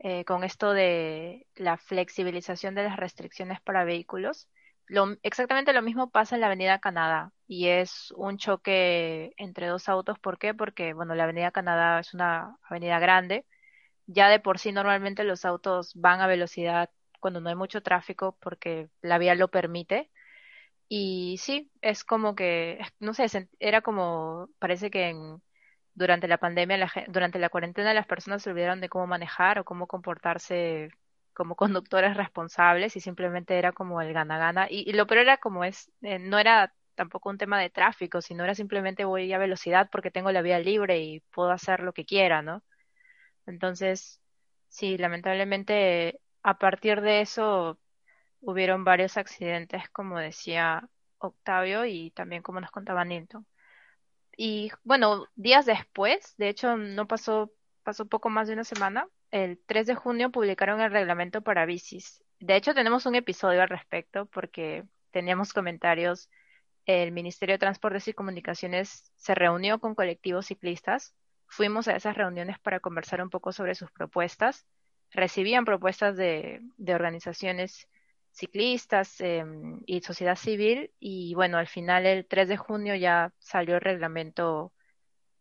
[0.00, 4.48] eh, con esto de la flexibilización de las restricciones para vehículos,
[4.86, 9.88] lo, exactamente lo mismo pasa en la Avenida Canadá y es un choque entre dos
[9.88, 10.18] autos.
[10.18, 10.54] ¿Por qué?
[10.54, 13.46] Porque, bueno, la Avenida Canadá es una avenida grande.
[14.06, 18.36] Ya de por sí normalmente los autos van a velocidad cuando no hay mucho tráfico
[18.40, 20.10] porque la vía lo permite.
[20.88, 23.26] Y sí, es como que, no sé,
[23.60, 25.42] era como, parece que en,
[25.94, 29.64] durante la pandemia, la, durante la cuarentena, las personas se olvidaron de cómo manejar o
[29.64, 30.90] cómo comportarse
[31.34, 34.66] como conductores responsables y simplemente era como el gana-gana.
[34.70, 38.44] Y, lo peor era como es, eh, no era tampoco un tema de tráfico, sino
[38.44, 42.04] era simplemente voy a velocidad porque tengo la vía libre y puedo hacer lo que
[42.04, 42.62] quiera, ¿no?
[43.46, 44.20] Entonces,
[44.68, 47.78] sí, lamentablemente a partir de eso
[48.40, 53.46] hubieron varios accidentes, como decía Octavio y también como nos contaba Nilton.
[54.36, 59.58] Y bueno, días después, de hecho no pasó, pasó poco más de una semana, el
[59.66, 62.22] 3 de junio publicaron el reglamento para bicis.
[62.38, 66.30] De hecho tenemos un episodio al respecto porque teníamos comentarios.
[66.86, 71.16] El Ministerio de Transportes y Comunicaciones se reunió con colectivos ciclistas.
[71.48, 74.66] Fuimos a esas reuniones para conversar un poco sobre sus propuestas.
[75.10, 77.88] Recibían propuestas de, de organizaciones
[78.30, 83.74] ciclistas em, y sociedad civil y bueno, al final el 3 de junio ya salió
[83.74, 84.72] el reglamento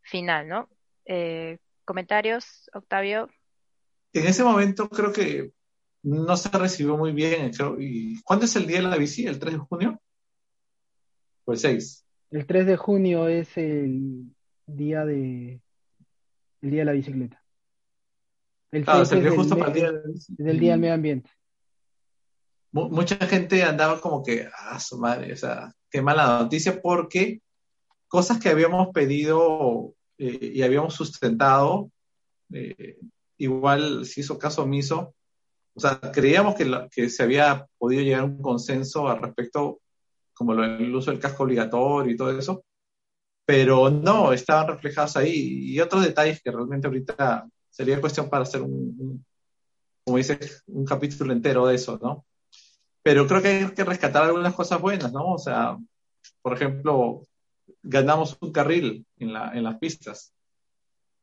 [0.01, 0.69] final, ¿no?
[1.06, 3.29] Eh, ¿Comentarios, Octavio?
[4.13, 5.52] En ese momento creo que
[6.04, 7.52] no se recibió muy bien.
[7.80, 9.26] ¿Y cuándo es el día de la bici?
[9.26, 10.02] ¿El 3 de junio?
[11.45, 12.06] ¿O el 6?
[12.32, 14.34] El 3 de junio es el
[14.65, 15.60] día de
[16.62, 17.43] el día de la bicicleta.
[18.71, 21.30] El claro, se justo para el día del día del medio ambiente
[22.73, 27.41] mucha gente andaba como que, ah, su madre, o sea, qué mala noticia, porque
[28.08, 31.91] cosas que habíamos pedido eh, y habíamos sustentado,
[32.52, 32.97] eh,
[33.38, 35.15] igual se hizo caso omiso.
[35.76, 39.82] O sea, creíamos que, que se había podido llegar a un consenso al respecto,
[40.34, 42.63] como el uso del casco obligatorio y todo eso,
[43.46, 45.74] pero no, estaban reflejados ahí.
[45.74, 49.24] Y otros detalles que realmente ahorita sería cuestión para hacer un
[50.06, 52.26] como dices, un capítulo entero de eso, ¿no?
[53.04, 55.34] pero creo que hay que rescatar algunas cosas buenas, ¿no?
[55.34, 55.78] O sea,
[56.41, 57.22] por ejemplo,
[57.84, 60.33] ganamos un carril en, la, en las pistas.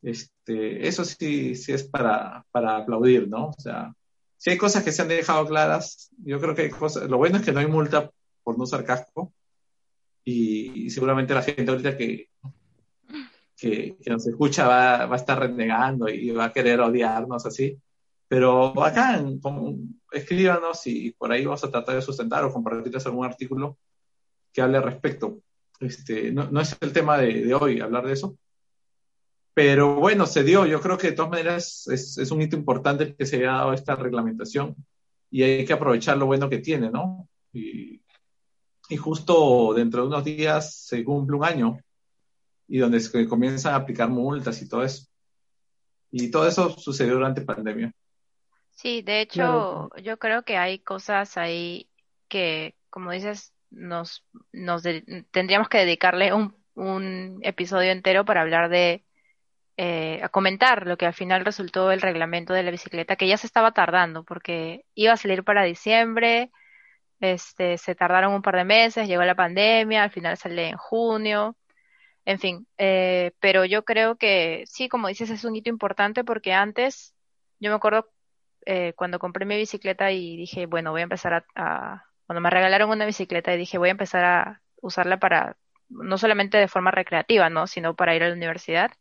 [0.02, 3.48] Este, eso sí, sí es para, para aplaudir, ¿no?
[3.48, 3.92] O sea,
[4.36, 7.36] si hay cosas que se han dejado claras, yo creo que hay cosas, lo bueno
[7.36, 8.10] es que no hay multa
[8.42, 9.32] por no usar casco
[10.24, 12.28] y, seguramente la gente ahorita que,
[13.56, 17.78] que, nos escucha va, va, a estar renegando y va a querer odiarnos así,
[18.30, 19.22] pero acá,
[20.12, 23.76] escríbanos y por ahí vamos a tratar de sustentar o compartirles algún artículo
[24.52, 25.40] que hable al respecto.
[25.80, 28.38] Este, no, no es el tema de, de, hoy hablar de eso.
[29.54, 30.66] Pero bueno, se dio.
[30.66, 33.72] Yo creo que de todas maneras es, es, un hito importante que se haya dado
[33.72, 34.76] esta reglamentación
[35.30, 37.28] y hay que aprovechar lo bueno que tiene, ¿no?
[37.52, 38.00] Y,
[38.88, 41.78] y justo dentro de unos días se cumple un año
[42.68, 45.06] y donde se comienzan a aplicar multas y todo eso.
[46.12, 47.92] Y todo eso sucedió durante pandemia.
[48.70, 51.88] Sí, de hecho, yo creo que hay cosas ahí
[52.28, 54.82] que, como dices, nos, nos
[55.30, 59.04] tendríamos que dedicarle un, un episodio entero para hablar de,
[59.82, 63.38] eh, a comentar lo que al final resultó el reglamento de la bicicleta, que ya
[63.38, 66.50] se estaba tardando, porque iba a salir para diciembre,
[67.20, 71.56] este, se tardaron un par de meses, llegó la pandemia, al final sale en junio,
[72.26, 76.52] en fin, eh, pero yo creo que sí, como dices, es un hito importante porque
[76.52, 77.14] antes,
[77.58, 78.10] yo me acuerdo
[78.66, 82.90] eh, cuando compré mi bicicleta y dije, bueno, voy a empezar a, Cuando me regalaron
[82.90, 85.56] una bicicleta y dije, voy a empezar a usarla para,
[85.88, 87.66] no solamente de forma recreativa, ¿no?
[87.66, 88.92] Sino para ir a la universidad.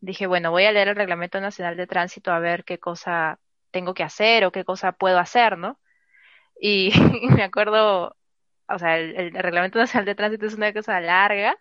[0.00, 3.38] Dije, bueno, voy a leer el Reglamento Nacional de Tránsito a ver qué cosa
[3.70, 5.78] tengo que hacer o qué cosa puedo hacer, ¿no?
[6.60, 6.92] Y,
[7.36, 8.16] me acuerdo,
[8.68, 11.56] o sea, el, el, Reglamento Nacional de Tránsito es una cosa larga.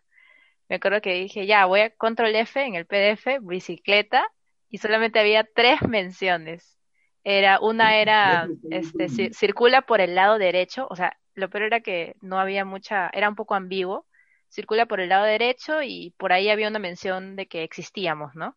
[0.69, 4.25] Me acuerdo que dije, ya, voy a control F en el PDF, bicicleta,
[4.69, 6.77] y solamente había tres menciones.
[7.23, 12.15] Era, una era, este, circula por el lado derecho, o sea, lo peor era que
[12.21, 14.05] no había mucha, era un poco ambiguo.
[14.53, 18.55] Circula por el lado derecho y por ahí había una mención de que existíamos, ¿no?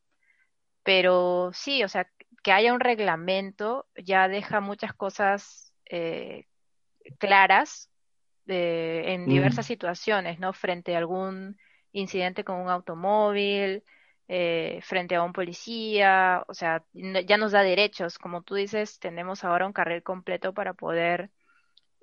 [0.82, 2.06] Pero sí, o sea,
[2.42, 6.44] que haya un reglamento ya deja muchas cosas eh,
[7.18, 7.90] claras
[8.46, 10.52] eh, en diversas situaciones, ¿no?
[10.52, 11.56] Frente a algún
[11.92, 13.82] incidente con un automóvil,
[14.28, 18.18] eh, frente a un policía, o sea, ya nos da derechos.
[18.18, 21.30] Como tú dices, tenemos ahora un carril completo para poder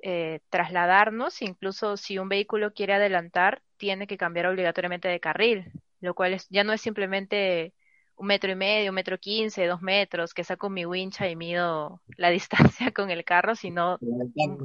[0.05, 6.13] eh, trasladarnos, incluso si un vehículo quiere adelantar, tiene que cambiar obligatoriamente de carril, lo
[6.13, 7.73] cual es, ya no es simplemente
[8.17, 12.01] un metro y medio, un metro quince, dos metros, que saco mi wincha y mido
[12.17, 13.97] la distancia con el carro, sino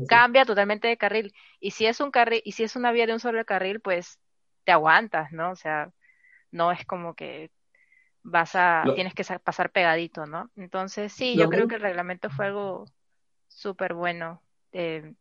[0.09, 1.33] cambia totalmente de carril.
[1.61, 4.18] Y si es un carril, y si es una vía de un solo carril, pues
[4.64, 5.53] te aguantas, ¿no?
[5.53, 5.92] O sea,
[6.51, 7.53] no es como que
[8.24, 10.51] vas a, tienes que pasar pegadito, ¿no?
[10.57, 12.87] Entonces, sí, yo creo que el reglamento fue algo
[13.46, 14.42] súper bueno.
[14.72, 15.14] Eh,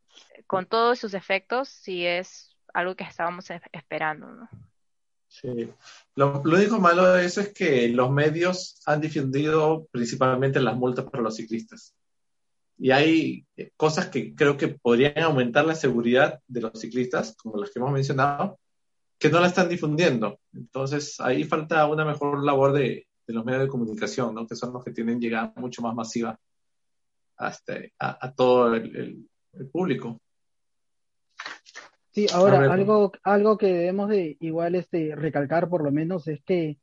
[0.46, 4.50] con todos sus efectos, sí es algo que estábamos esperando, ¿no?
[5.28, 5.70] Sí.
[6.16, 11.24] Lo, único malo de eso es que los medios han difundido principalmente las multas para
[11.24, 11.94] los ciclistas.
[12.78, 17.72] Y hay cosas que creo que podrían aumentar la seguridad de los ciclistas, como las
[17.72, 18.60] que hemos mencionado,
[19.18, 20.40] que no la están difundiendo.
[20.54, 24.48] Entonces, ahí falta una mejor labor de, los medios de comunicación, ¿no?
[24.48, 26.40] que son los que tienen llegada mucho más masiva
[27.36, 29.28] hasta, a, todo el,
[29.66, 30.20] público.
[32.12, 36.80] Sí, ahora algo, algo que debemos de igual este, recalcar por lo menos es que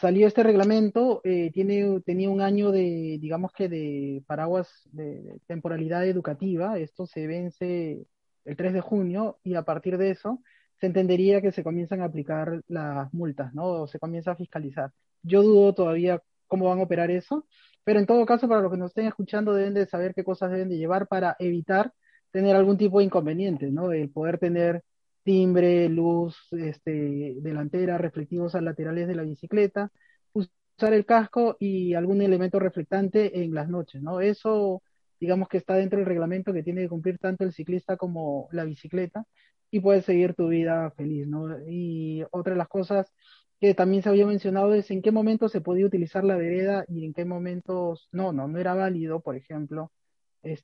[0.00, 6.06] salió este reglamento, eh, tiene, tenía un año de, digamos que de paraguas de temporalidad
[6.06, 8.06] educativa, esto se vence
[8.44, 10.42] el 3 de junio y a partir de eso
[10.80, 13.66] se entendería que se comienzan a aplicar las multas, ¿no?
[13.66, 14.92] O se comienza a fiscalizar.
[15.22, 17.46] Yo dudo todavía cómo van a operar eso,
[17.84, 20.50] pero en todo caso, para los que nos estén escuchando, deben de saber qué cosas
[20.50, 21.92] deben de llevar para evitar
[22.30, 23.92] tener algún tipo de inconveniente, ¿no?
[23.92, 24.82] El poder tener
[25.22, 29.90] timbre, luz este, delantera, reflectivos a laterales de la bicicleta,
[30.32, 34.20] usar el casco y algún elemento reflectante en las noches, ¿no?
[34.20, 34.82] Eso,
[35.20, 38.64] digamos que está dentro del reglamento que tiene que cumplir tanto el ciclista como la
[38.64, 39.24] bicicleta
[39.70, 41.58] y puedes seguir tu vida feliz, ¿no?
[41.68, 43.12] Y otra de las cosas
[43.60, 47.04] que también se había mencionado es en qué momento se podía utilizar la vereda y
[47.04, 49.92] en qué momentos no, no, no era válido, por ejemplo,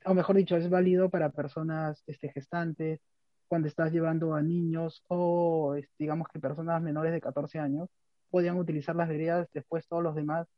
[0.07, 3.01] o mejor dicho, es válido para personas este, gestantes,
[3.49, 7.89] cuando estás llevando a niños o digamos que personas menores de 14 años,
[8.31, 10.49] podían utilizar las veredas, después todos los demás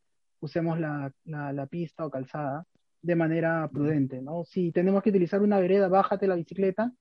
[0.41, 2.65] usemos la, la, la pista o calzada
[3.03, 4.45] de manera prudente, ¿no?
[4.45, 6.93] Si tenemos que utilizar una vereda, bájate la bicicleta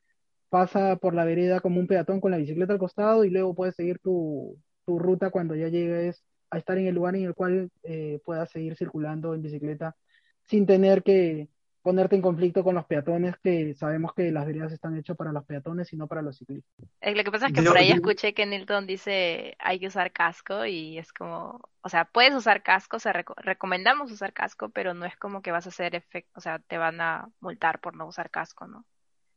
[0.50, 3.76] pasa por la vereda como un peatón con la bicicleta al costado y luego puedes
[3.76, 8.22] seguir tu, ruta cuando ya llegues a estar en el lugar en el cual eh,
[8.24, 9.96] puedas seguir circulando en bicicleta
[10.44, 11.50] sin tener que
[11.86, 15.46] ponerte en conflicto con los peatones, que sabemos que las veredas están hechas para los
[15.46, 16.74] peatones y no para los ciclistas.
[17.00, 20.12] Eh, lo que pasa es que por ahí escuché que Nilton dice hay que usar
[20.12, 24.96] casco y es como, o sea, puedes usar casco, o sea, recomendamos usar casco, pero
[24.96, 27.96] no es como que vas a hacer efecto, o sea, te van a multar por
[27.96, 28.84] no usar casco, ¿no?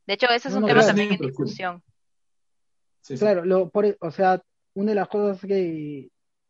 [0.07, 1.83] De hecho, ese es un tema también en discusión.
[3.19, 6.09] Claro, lo, por, o sea, una de las cosas que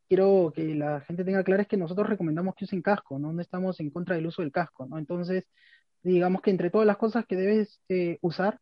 [0.08, 3.32] quiero que la gente tenga clara es que nosotros recomendamos que usen casco, ¿no?
[3.32, 4.96] no estamos en contra del uso del casco, ¿no?
[4.96, 5.44] Entonces,
[6.12, 8.60] digamos que entre todas las cosas que debes eh, usar,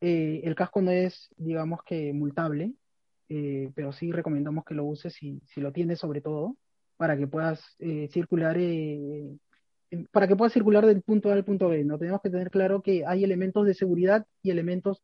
[0.00, 2.72] eh, el casco no es, digamos que, multable,
[3.28, 6.56] eh, pero sí recomendamos que lo uses si, si lo tienes sobre todo,
[6.96, 7.60] para que puedas
[8.10, 8.56] circular
[10.10, 11.98] para que pueda circular del punto A al punto B, ¿no?
[11.98, 15.02] Tenemos que tener claro que hay elementos de seguridad y elementos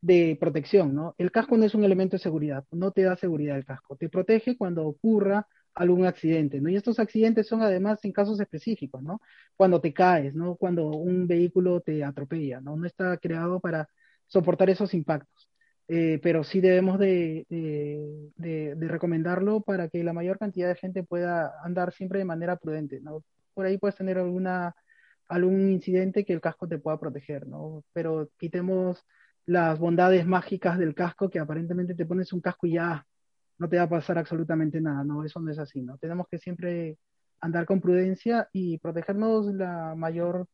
[0.00, 1.14] de protección, ¿no?
[1.18, 4.08] El casco no es un elemento de seguridad, no te da seguridad el casco, te
[4.08, 6.68] protege cuando ocurra algún accidente, ¿no?
[6.68, 9.20] Y estos accidentes son además en casos específicos, ¿no?
[9.56, 10.56] Cuando te caes, ¿no?
[10.56, 12.76] Cuando un vehículo te atropella, ¿no?
[12.76, 13.88] No está creado para
[14.26, 15.48] soportar esos impactos.
[15.88, 21.52] Eh, pero sí debemos de, de, recomendarlo para que la mayor cantidad de gente pueda
[21.64, 23.22] andar siempre de manera prudente, ¿no?
[23.54, 24.74] por ahí puedes tener alguna,
[25.28, 27.84] algún incidente que el casco te pueda proteger, ¿no?
[27.92, 29.04] Pero quitemos
[29.46, 33.06] las bondades mágicas del casco que aparentemente te pones un casco y ya
[33.58, 35.98] no te va a pasar absolutamente nada, no, eso no es así, ¿no?
[35.98, 36.98] Tenemos que siempre
[37.40, 40.46] andar con prudencia y protegernos la mayor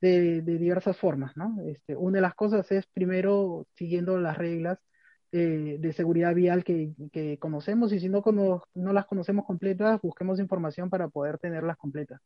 [0.00, 1.56] de, diversas formas, ¿no?
[1.66, 4.78] Este, una de las cosas es primero siguiendo las reglas
[5.32, 8.22] de seguridad vial que, conocemos y si no,
[8.74, 12.22] no las conocemos completas, busquemos información para poder tenerlas completas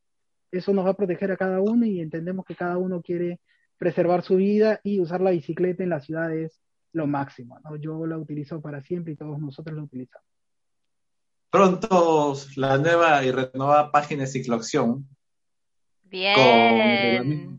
[0.51, 3.41] eso nos va a proteger a cada uno y entendemos que cada uno quiere
[3.79, 6.61] preservar su vida y usar la bicicleta en la ciudad es
[6.93, 7.59] lo máximo.
[7.65, 7.77] ¿no?
[7.77, 10.27] Yo la utilizo para siempre y todos nosotros la utilizamos.
[11.51, 15.09] Pronto la nueva y renovada página de Cicloacción.
[16.03, 17.59] Bien.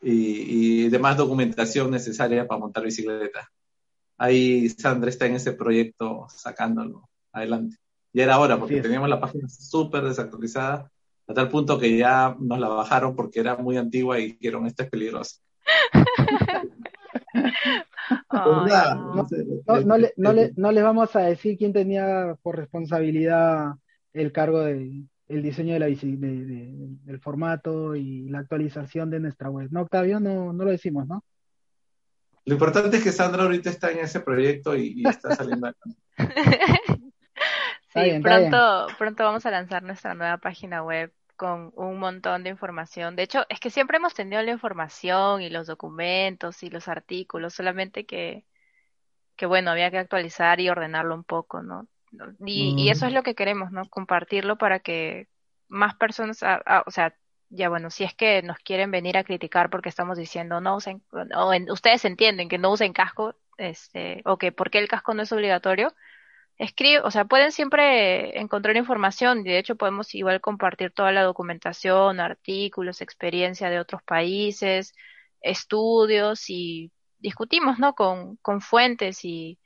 [0.00, 3.48] y, y demás documentación necesaria para montar bicicleta.
[4.16, 7.76] Ahí Sandra está en ese proyecto sacándolo adelante.
[8.12, 10.90] Ya era hora, porque teníamos la página súper desactualizada,
[11.26, 14.84] a tal punto que ya nos la bajaron porque era muy antigua y dijeron, esta
[14.84, 15.40] es peligrosa.
[19.84, 20.12] no, le,
[20.56, 23.72] no, le, vamos a decir quién tenía por responsabilidad
[24.12, 29.68] el cargo de, el diseño de la, del formato y la actualización de nuestra web.
[29.70, 30.20] ¿No, Octavio?
[30.20, 31.24] No, no lo decimos, ¿no?
[32.44, 35.70] Lo importante es que Sandra ahorita está en ese proyecto y, está saliendo.
[37.92, 43.16] sí, pronto, pronto vamos a lanzar nuestra nueva página web con un montón de información.
[43.16, 47.54] De hecho, es que siempre hemos tenido la información y los documentos y los artículos,
[47.54, 48.44] solamente que,
[49.36, 51.88] que bueno, había que actualizar y ordenarlo un poco, ¿no?
[52.44, 53.14] Y, eso es mm.
[53.14, 53.88] lo que queremos, ¿no?
[53.88, 55.28] Compartirlo para que
[55.68, 57.14] más personas, o sea,
[57.50, 61.02] ya bueno, si es que nos quieren venir a criticar porque estamos diciendo no usen,
[61.12, 65.22] o ustedes entienden que no usen casco, este, o que por qué el casco no
[65.22, 65.94] es obligatorio,
[66.58, 72.20] escribe, o sea, pueden siempre encontrar información, de hecho podemos igual compartir toda la documentación,
[72.20, 74.94] artículos, experiencia de otros países,
[75.40, 77.94] estudios y discutimos, ¿no?
[77.94, 79.58] Con, con fuentes y,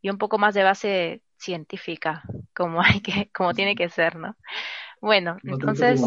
[0.00, 2.22] y un poco más de base científica,
[2.54, 4.36] como hay que, como tiene que ser, ¿no?
[5.00, 6.00] Bueno, entonces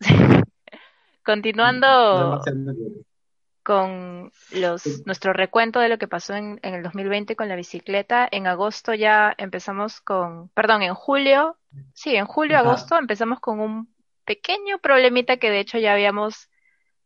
[1.24, 2.42] continuando
[3.66, 8.28] con los nuestro recuento de lo que pasó en, en, el 2020 con la bicicleta,
[8.30, 11.58] en agosto ya empezamos con, perdón, en julio,
[11.92, 13.92] sí, en julio, agosto empezamos con un
[14.24, 16.48] pequeño problemita que de hecho ya habíamos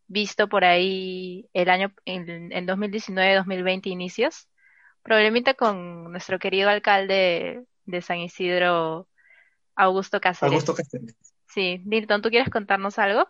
[0.07, 4.47] visto por ahí el año en, en 2019-2020 inicios,
[5.03, 9.09] problemita con nuestro querido alcalde de San Isidro,
[9.77, 10.53] Augusto Cáceres.
[10.53, 11.17] Augusto Cáceres.
[11.47, 13.27] Sí, Nilton, ¿tú quieres contarnos algo?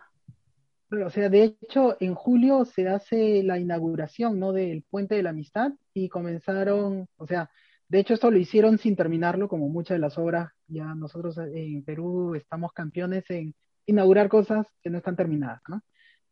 [0.91, 4.53] O sea, de hecho, en julio se hace la inauguración, ¿no?
[4.53, 7.51] Del Puente de la Amistad y comenzaron, o sea,
[7.89, 10.53] de hecho esto lo hicieron sin terminarlo, como muchas de las obras.
[10.69, 13.55] Ya nosotros en Perú estamos campeones en
[13.87, 15.83] inaugurar cosas que no están terminadas, ¿no?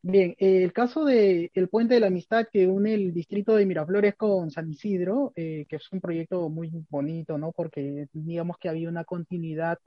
[0.00, 4.14] Bien, el caso del el Puente de la Amistad que une el distrito de Miraflores
[4.14, 7.50] con San Isidro, eh, que es un proyecto muy bonito, ¿no?
[7.52, 9.78] Porque digamos que había una continuidad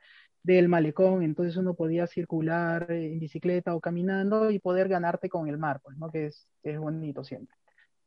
[0.43, 5.57] del malecón, entonces uno podía circular en bicicleta o caminando y poder ganarte con el
[5.57, 6.09] mar, pues, ¿no?
[6.11, 7.55] Que es, es bonito siempre.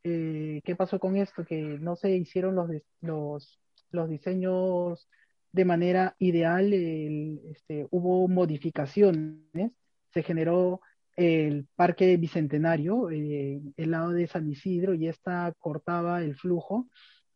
[0.02, 1.44] Eh, ¿Qué pasó con esto?
[1.44, 2.70] Que no se hicieron los,
[3.00, 3.60] los,
[3.90, 5.08] los diseños
[5.52, 9.70] de manera ideal, este, hubo modificaciones,
[10.12, 10.80] se generó
[11.16, 16.88] el Parque Bicentenario, eh, el lado de San Isidro, y esta cortaba el flujo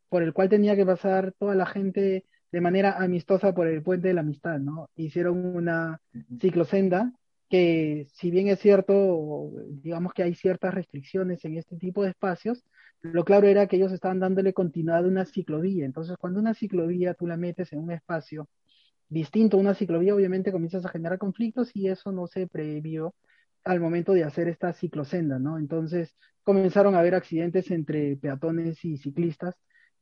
[0.09, 4.09] por el cual tenía que pasar toda la gente de manera amistosa por el puente
[4.09, 4.89] de la amistad, ¿no?
[4.97, 6.01] Hicieron una
[6.41, 7.13] ciclosenda
[7.49, 12.65] que, si bien es cierto, digamos que hay ciertas restricciones en este tipo de espacios,
[13.01, 15.85] lo claro era que ellos estaban dándole continuidad a una ciclovía.
[15.85, 18.49] Entonces, cuando una ciclovía tú la metes en un espacio
[19.09, 23.15] distinto a una ciclovía, obviamente comienzas a generar conflictos y eso no se previó
[23.65, 25.59] al momento de hacer esta ciclosenda, ¿no?
[25.59, 29.55] Entonces comenzaron a haber accidentes entre peatones y ciclistas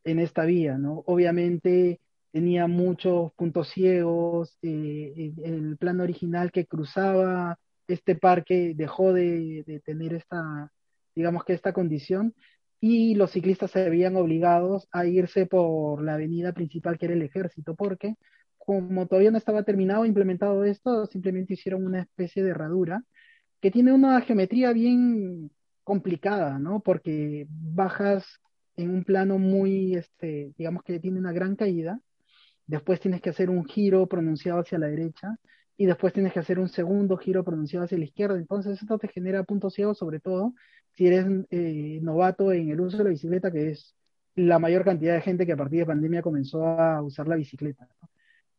[0.05, 1.03] en esta vía, ¿no?
[1.07, 2.01] Obviamente
[2.37, 7.59] tenía muchos puntos ciegos, eh, el plan original que cruzaba
[7.89, 10.71] este parque dejó de, de, tener esta,
[11.15, 12.35] digamos que esta condición,
[12.79, 17.23] y los ciclistas se veían obligados a irse por la avenida principal que era el
[17.23, 18.17] ejército, porque
[18.59, 23.03] como todavía no estaba terminado, implementado esto, simplemente hicieron una especie de herradura
[23.63, 25.51] que tiene una geometría bien
[25.85, 26.81] complicada, ¿no?
[26.81, 28.27] Porque bajas
[28.77, 31.99] en un plano muy, este, digamos que tiene una gran caída,
[32.67, 35.37] después tienes que hacer un giro pronunciado hacia la derecha
[35.77, 38.37] y después tienes que hacer un segundo giro pronunciado hacia la izquierda.
[38.37, 40.55] Entonces esto te genera puntos ciegos, sobre todo
[40.93, 43.95] si eres eh, novato en el uso de la bicicleta, que es
[44.35, 47.89] la mayor cantidad de gente que a partir de pandemia comenzó a usar la bicicleta.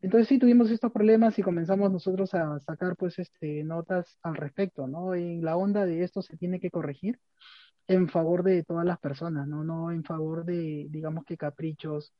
[0.01, 4.87] Entonces sí tuvimos estos problemas y comenzamos nosotros a sacar pues este, notas al respecto,
[4.87, 5.15] ¿no?
[5.15, 7.19] En la onda de esto se tiene que corregir
[7.87, 9.63] en favor de todas las personas, ¿no?
[9.63, 12.13] No en favor de, digamos que caprichos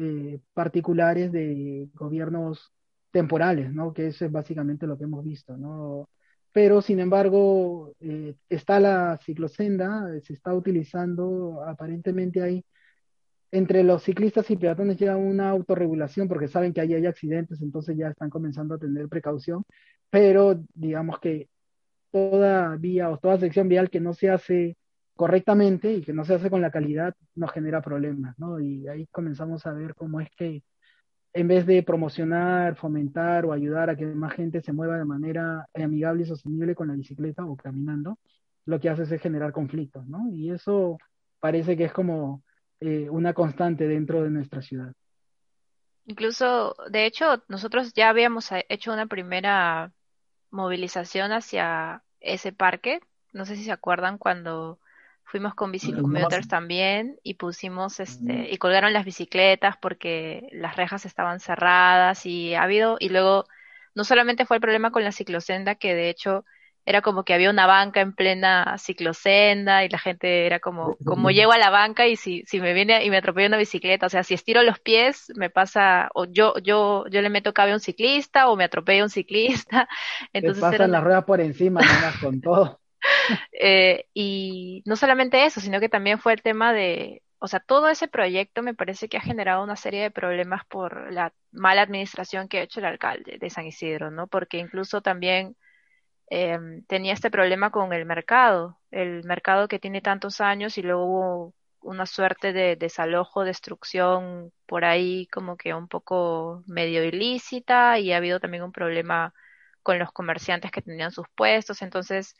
[0.00, 2.72] eh, particulares de gobiernos
[3.10, 3.92] temporales, ¿no?
[3.92, 6.08] Que eso es básicamente lo que hemos visto, ¿no?
[6.52, 12.64] Pero, sin embargo, eh, está la ciclosenda, se está utilizando, aparentemente hay
[13.52, 17.96] entre los ciclistas y peatones ya una autorregulación porque saben que ahí hay accidentes, entonces
[17.96, 19.64] ya están comenzando a tener precaución,
[20.10, 21.48] pero digamos que
[22.12, 24.76] toda vía o toda sección vial que no se hace
[25.20, 28.58] correctamente y que no se hace con la calidad nos genera problemas, ¿no?
[28.58, 30.62] Y ahí comenzamos a ver cómo es que
[31.34, 35.66] en vez de promocionar, fomentar o ayudar a que más gente se mueva de manera
[35.74, 38.18] amigable y sostenible con la bicicleta o caminando,
[38.64, 40.26] lo que hace es generar conflictos, ¿no?
[40.32, 40.96] Y eso
[41.38, 42.42] parece que es como
[42.80, 44.94] eh, una constante dentro de nuestra ciudad.
[46.06, 49.92] Incluso, de hecho, nosotros ya habíamos hecho una primera
[50.50, 53.00] movilización hacia ese parque.
[53.34, 54.78] No sé si se acuerdan cuando
[55.30, 61.38] fuimos con bicicommuters también y pusimos este y colgaron las bicicletas porque las rejas estaban
[61.38, 63.44] cerradas y ha habido y luego
[63.94, 66.44] no solamente fue el problema con la ciclosenda que de hecho
[66.84, 71.30] era como que había una banca en plena ciclosenda y la gente era como, como
[71.30, 74.08] llego a la banca y si, si me viene y me atropella una bicicleta, o
[74.08, 77.74] sea, si estiro los pies, me pasa, o yo, yo, yo le meto cabe a
[77.74, 79.88] un ciclista o me atropella un ciclista.
[80.32, 81.80] Entonces pasan las ruedas por encima,
[82.20, 82.79] con todo.
[83.52, 87.88] Eh, y no solamente eso, sino que también fue el tema de, o sea, todo
[87.88, 92.48] ese proyecto me parece que ha generado una serie de problemas por la mala administración
[92.48, 94.26] que ha hecho el alcalde de San Isidro, ¿no?
[94.28, 95.56] Porque incluso también
[96.30, 101.04] Em, tenía este problema con el mercado, el mercado que tiene tantos años y luego
[101.06, 108.12] hubo una suerte de desalojo, destrucción por ahí como que un poco medio ilícita y
[108.12, 109.34] ha habido también un problema
[109.82, 112.36] con los comerciantes que tenían sus puestos, entonces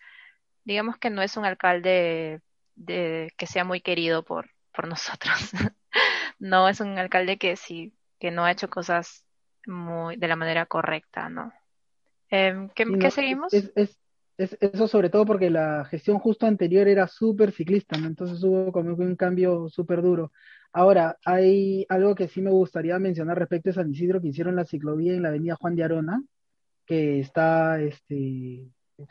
[0.64, 2.40] digamos que no es un alcalde
[2.74, 5.52] de, que sea muy querido por, por nosotros.
[6.38, 9.24] no es un alcalde que sí, que no ha hecho cosas
[9.66, 11.52] muy de la manera correcta, ¿no?
[12.30, 13.52] Em, ¿qué, seguimos?
[13.52, 13.92] Es,
[14.38, 18.06] eso sobre todo porque la gestión justo anterior era súper ciclista, ¿no?
[18.06, 20.32] Entonces hubo como un cambio súper duro.
[20.72, 24.64] Ahora, hay algo que sí me gustaría mencionar respecto a San Isidro, que hicieron la
[24.64, 26.22] ciclovía en la avenida Juan de Arona,
[26.86, 28.66] que está, este,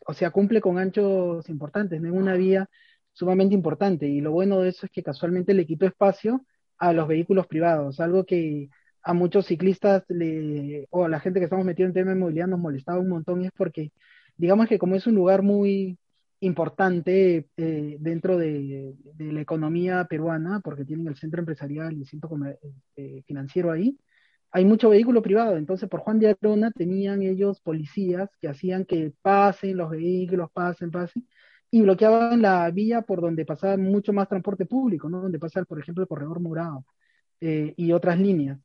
[0.06, 2.70] o sea, cumple con anchos importantes, una vía
[3.14, 4.08] sumamente importante.
[4.08, 6.46] Y lo bueno de eso es que casualmente le quitó espacio
[6.78, 8.70] a los vehículos privados, algo que
[9.04, 12.48] a muchos ciclistas le, o a la gente que estamos metidos en tema de movilidad
[12.48, 13.92] nos molestaba un montón es porque,
[14.38, 15.98] digamos que como es un lugar muy
[16.42, 22.30] importante eh, dentro de, la economía peruana, porque tienen el centro empresarial y el centro
[22.96, 23.98] eh, financiero ahí,
[24.52, 25.58] hay mucho vehículo privado.
[25.58, 30.92] Entonces, por Juan de Arona tenían ellos policías que hacían que pasen los vehículos, pasen,
[30.92, 31.28] pasen,
[31.72, 35.22] y bloqueaban la vía por donde pasaba mucho más transporte público, ¿no?
[35.22, 36.86] Donde pasa, por ejemplo, el corredor morado
[37.42, 38.60] eh, y otras líneas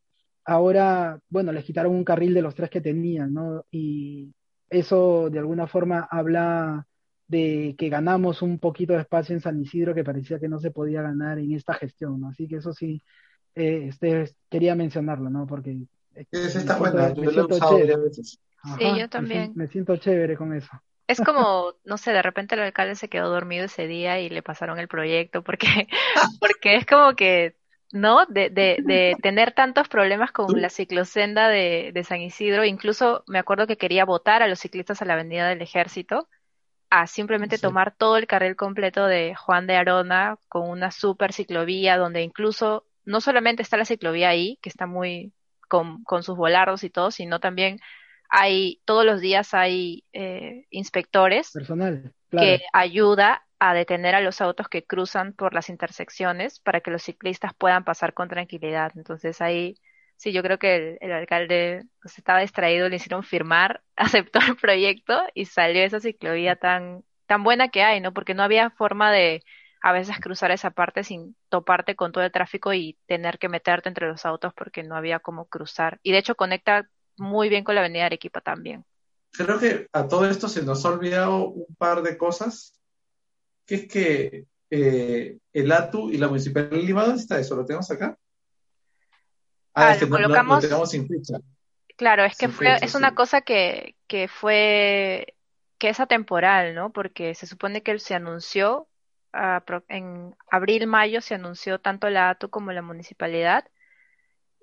[0.45, 3.65] ahora, bueno, les quitaron un carril de los tres que tenían, ¿no?
[3.71, 4.35] Y
[4.71, 6.87] eso de alguna forma habla
[7.27, 10.71] de que ganamos un poquito de espacio en San Isidro que parecía que no se
[10.71, 12.29] podía ganar en esta gestión, ¿no?
[12.29, 13.03] Así que eso sí,
[13.55, 15.47] eh, este, quería mencionarlo, ¿no?
[15.47, 15.77] Porque...
[16.31, 18.39] Es esta buena, yo lo he usado veces.
[18.79, 19.53] sí, yo también.
[19.55, 20.71] Me, siento chévere con eso.
[21.09, 24.43] Es como, no sé, de repente el alcalde se quedó dormido ese día y le
[24.43, 25.67] pasaron el proyecto porque,
[26.41, 27.57] porque es como que
[27.95, 28.27] ¿no?
[28.27, 32.65] De, de, de, tener tantos problemas con la ciclosenda de, de, San Isidro.
[32.65, 36.29] Incluso me acuerdo que quería votar a los ciclistas a la Avenida del Ejército
[36.91, 41.97] a simplemente tomar todo el carril completo de Juan de Arona con una super ciclovía
[41.97, 45.33] donde incluso no solamente está la ciclovía ahí, que está muy
[45.69, 47.81] con, con sus volardos y todo, sino también
[48.29, 54.69] hay, todos los días hay eh, inspectores Personal, que ayuda a detener a los autos
[54.69, 58.93] que cruzan por las intersecciones para que los ciclistas puedan pasar con tranquilidad.
[58.97, 59.77] Entonces ahí
[60.17, 65.23] sí, yo creo que el, alcalde pues, estaba distraído, le hicieron firmar, aceptó el proyecto
[65.35, 68.13] y salió esa ciclovía tan, tan buena que hay, ¿no?
[68.13, 69.43] Porque no había forma de
[69.85, 73.91] a veces cruzar esa parte sin toparte con todo el tráfico y tener que meterte
[73.91, 76.01] entre los autos porque no había cómo cruzar.
[76.03, 78.87] Y de hecho conecta muy bien con la avenida Arequipa también.
[79.33, 82.81] Creo que a todo esto se nos ha olvidado un par de cosas
[83.67, 87.55] que es que eh, el ATU y la Municipalidad de Lima, ¿dónde está eso?
[87.55, 88.17] ¿Lo tenemos acá?
[89.75, 90.63] Ah, ah lo colocamos...
[90.63, 91.07] tenemos sin
[91.99, 95.37] Claro, es que fue, es una cosa que, que fue,
[95.77, 96.91] que es atemporal, ¿no?
[96.91, 98.89] Porque se supone que se anunció,
[99.89, 103.65] en abril, mayo se anunció tanto la ATU como la municipalidad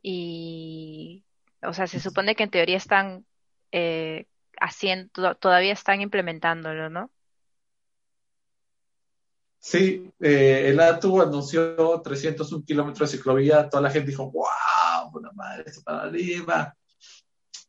[0.01, 1.25] y,
[1.61, 3.25] o sea, se supone que en teoría están
[3.71, 4.27] eh,
[4.59, 7.11] haciendo, todavía están implementándolo, ¿no?
[9.59, 15.31] Sí, eh, el ATU anunció 301 kilómetros de ciclovía, toda la gente dijo, wow, una
[15.33, 16.75] madre, esto para Lima.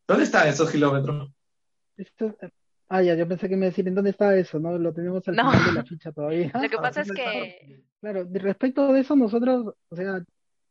[0.07, 1.31] ¿Dónde están esos kilómetros?
[2.93, 4.61] Ah, ya, yo pensé que me decían, ¿dónde está eso?
[4.61, 6.51] No, lo tenemos al final de la ficha todavía.
[6.63, 7.83] Lo que pasa es que...
[8.01, 10.23] Claro, respecto de eso, nosotros, o sea,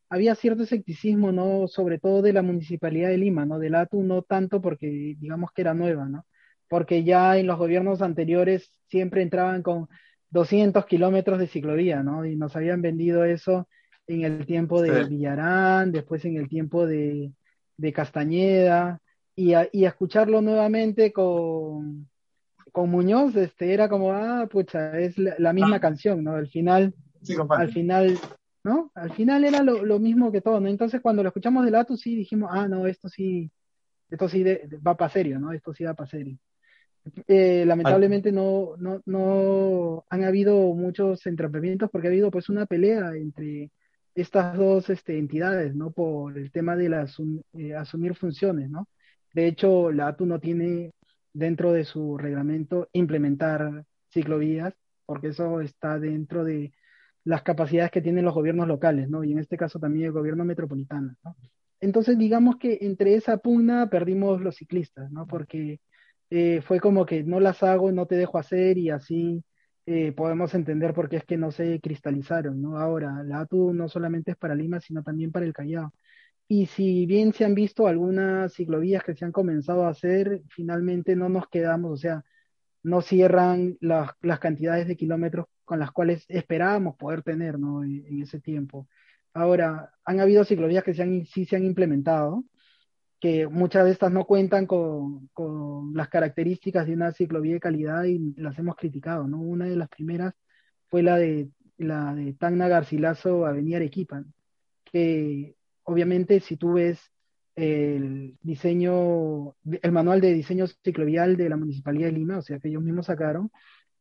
[0.07, 1.67] había cierto escepticismo, ¿no?
[1.67, 3.57] Sobre todo de la Municipalidad de Lima, ¿no?
[3.57, 6.25] Del ATU no tanto porque digamos que era nueva, ¿no?
[6.67, 9.87] Porque ya en los gobiernos anteriores siempre entraban con
[10.29, 12.23] 200 kilómetros de ciclovía, ¿no?
[12.25, 13.67] Y nos habían vendido eso
[14.05, 17.33] en el tiempo de Villarán, después en el tiempo de,
[17.95, 19.01] Castañeda,
[19.35, 22.10] y, y escucharlo nuevamente con,
[22.71, 25.79] con Muñoz, este, era como, ah, pucha, es la, la misma Ah.
[25.81, 26.33] canción, ¿no?
[26.35, 28.17] Al final, Sí, al final,
[28.63, 28.91] ¿no?
[28.95, 30.67] Al final era lo, lo mismo que todo, ¿no?
[30.67, 33.51] Entonces cuando lo escuchamos de Latu sí dijimos, ah, no, esto sí,
[34.09, 35.51] esto sí de- de- va para serio, ¿no?
[35.51, 36.37] Esto sí va para serio.
[37.27, 43.15] Eh, lamentablemente no, no, no han habido muchos entrenamientos porque ha habido pues una pelea
[43.15, 43.71] entre
[44.13, 45.91] estas dos este, entidades, ¿no?
[45.91, 48.87] Por el tema de la asum- eh, asumir funciones, ¿no?
[49.33, 50.91] De hecho, la ATU no tiene
[51.33, 54.73] dentro de su reglamento implementar ciclovías,
[55.05, 56.73] porque eso está dentro de
[57.23, 59.23] las capacidades que tienen los gobiernos locales, ¿no?
[59.23, 61.35] Y en este caso también el gobierno metropolitano, ¿no?
[61.79, 65.25] Entonces, digamos que entre esa pugna perdimos los ciclistas, ¿no?
[65.27, 65.79] Porque
[66.29, 69.43] eh, fue como que no las hago, no te dejo hacer y así
[69.85, 72.77] eh, podemos entender por qué es que no se cristalizaron, ¿no?
[72.77, 75.93] Ahora, la ATU no solamente es para Lima, sino también para el Callao.
[76.53, 81.15] Y si bien se han visto algunas ciclovías que se han comenzado a hacer, finalmente
[81.15, 82.25] no nos quedamos, o sea,
[82.83, 87.85] no cierran las, las cantidades de kilómetros con las cuales esperábamos poder tener, ¿no?
[87.85, 88.89] en, en ese tiempo.
[89.33, 92.43] Ahora, han habido ciclovías que se han, sí se han implementado,
[93.21, 98.03] que muchas de estas no cuentan con, con las características de una ciclovía de calidad
[98.03, 99.39] y las hemos criticado, ¿no?
[99.39, 100.33] Una de las primeras
[100.89, 104.25] fue la de, la de Tacna Garcilaso, Avenida Arequipa,
[104.83, 105.55] que
[105.91, 106.99] obviamente si tú ves
[107.55, 112.69] el diseño, el manual de diseño ciclovial de la Municipalidad de Lima, o sea que
[112.69, 113.51] ellos mismos sacaron,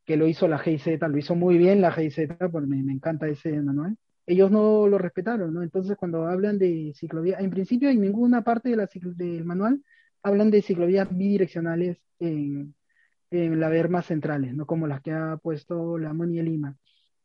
[0.05, 3.61] que lo hizo la GIZ, lo hizo muy bien la GIZ, porque me, encanta ese
[3.61, 5.63] manual, ellos no lo respetaron, ¿no?
[5.63, 8.75] Entonces cuando hablan de ciclovía, en principio en ninguna parte
[9.17, 9.83] del manual
[10.23, 12.75] hablan de ciclovías bidireccionales en,
[13.31, 14.67] en la vermas centrales, ¿no?
[14.67, 16.77] Como las que ha puesto la MONI de Lima.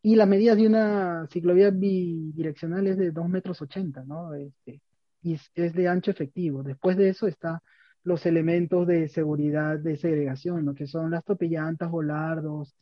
[0.06, 4.36] Y las medidas de una ciclovía bidireccional es de 2 metros 80, ¿no?
[4.36, 4.80] Este,
[5.24, 6.62] y es, de ancho efectivo.
[6.62, 7.64] Después de eso está
[8.03, 10.76] los elementos de seguridad de segregación, ¿no?
[10.76, 12.76] Que son las topillantas, volardos,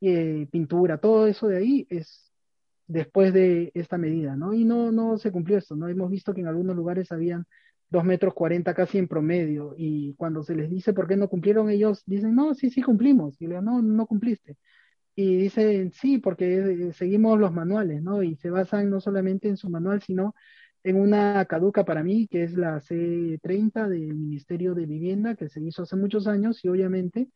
[0.00, 2.32] eh, pintura, todo eso de ahí es
[2.86, 4.54] después de esta medida, ¿no?
[4.54, 5.86] Y no, no se cumplió esto, ¿no?
[5.86, 7.44] Hemos visto que en algunos lugares habían
[7.90, 11.68] 2 metros 40 casi en promedio, y cuando se les dice por qué no cumplieron,
[11.68, 14.56] ellos dicen, no, sí, sí cumplimos, y le digo, no, no cumpliste.
[15.14, 18.22] Y dicen, sí, porque eh, seguimos los manuales, ¿no?
[18.22, 20.34] Y se basan no solamente en su manual, sino
[20.82, 25.60] en una caduca para mí, que es la C30 del Ministerio de Vivienda, que se
[25.60, 27.28] hizo hace muchos años, y obviamente,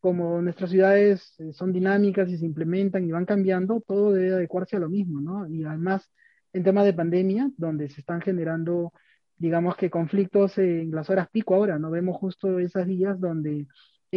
[0.00, 4.76] como nuestras ciudades eh, son dinámicas y se implementan y van cambiando, todo debe adecuarse
[4.76, 5.46] a lo mismo, ¿no?
[5.48, 6.10] Y además,
[6.52, 8.92] en tema de pandemia, donde se están generando,
[9.36, 11.90] digamos que conflictos en las horas pico ahora, ¿no?
[11.90, 13.66] Vemos justo esas días donde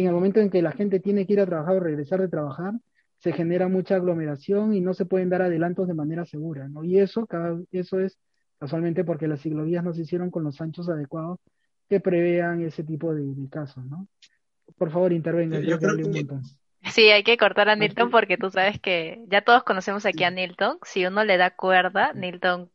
[0.00, 2.28] en el momento en que la gente tiene que ir a trabajar o regresar de
[2.28, 2.74] trabajar,
[3.18, 6.84] se genera mucha aglomeración y no se pueden dar adelantos de manera segura, ¿no?
[6.84, 8.18] Y eso, cada, eso es
[8.58, 11.40] casualmente porque las ciclovías no se hicieron con los anchos adecuados
[11.88, 14.06] que prevean ese tipo de, de casos, ¿no?
[14.76, 16.42] Por favor, intervenga, Yo creo que un.
[16.92, 17.76] Sí, hay que cortar a.
[17.76, 20.78] Nilton porque tú sabes que ya todos conocemos aquí a Nilton.
[20.82, 22.70] Si uno le da cuerda, Nilton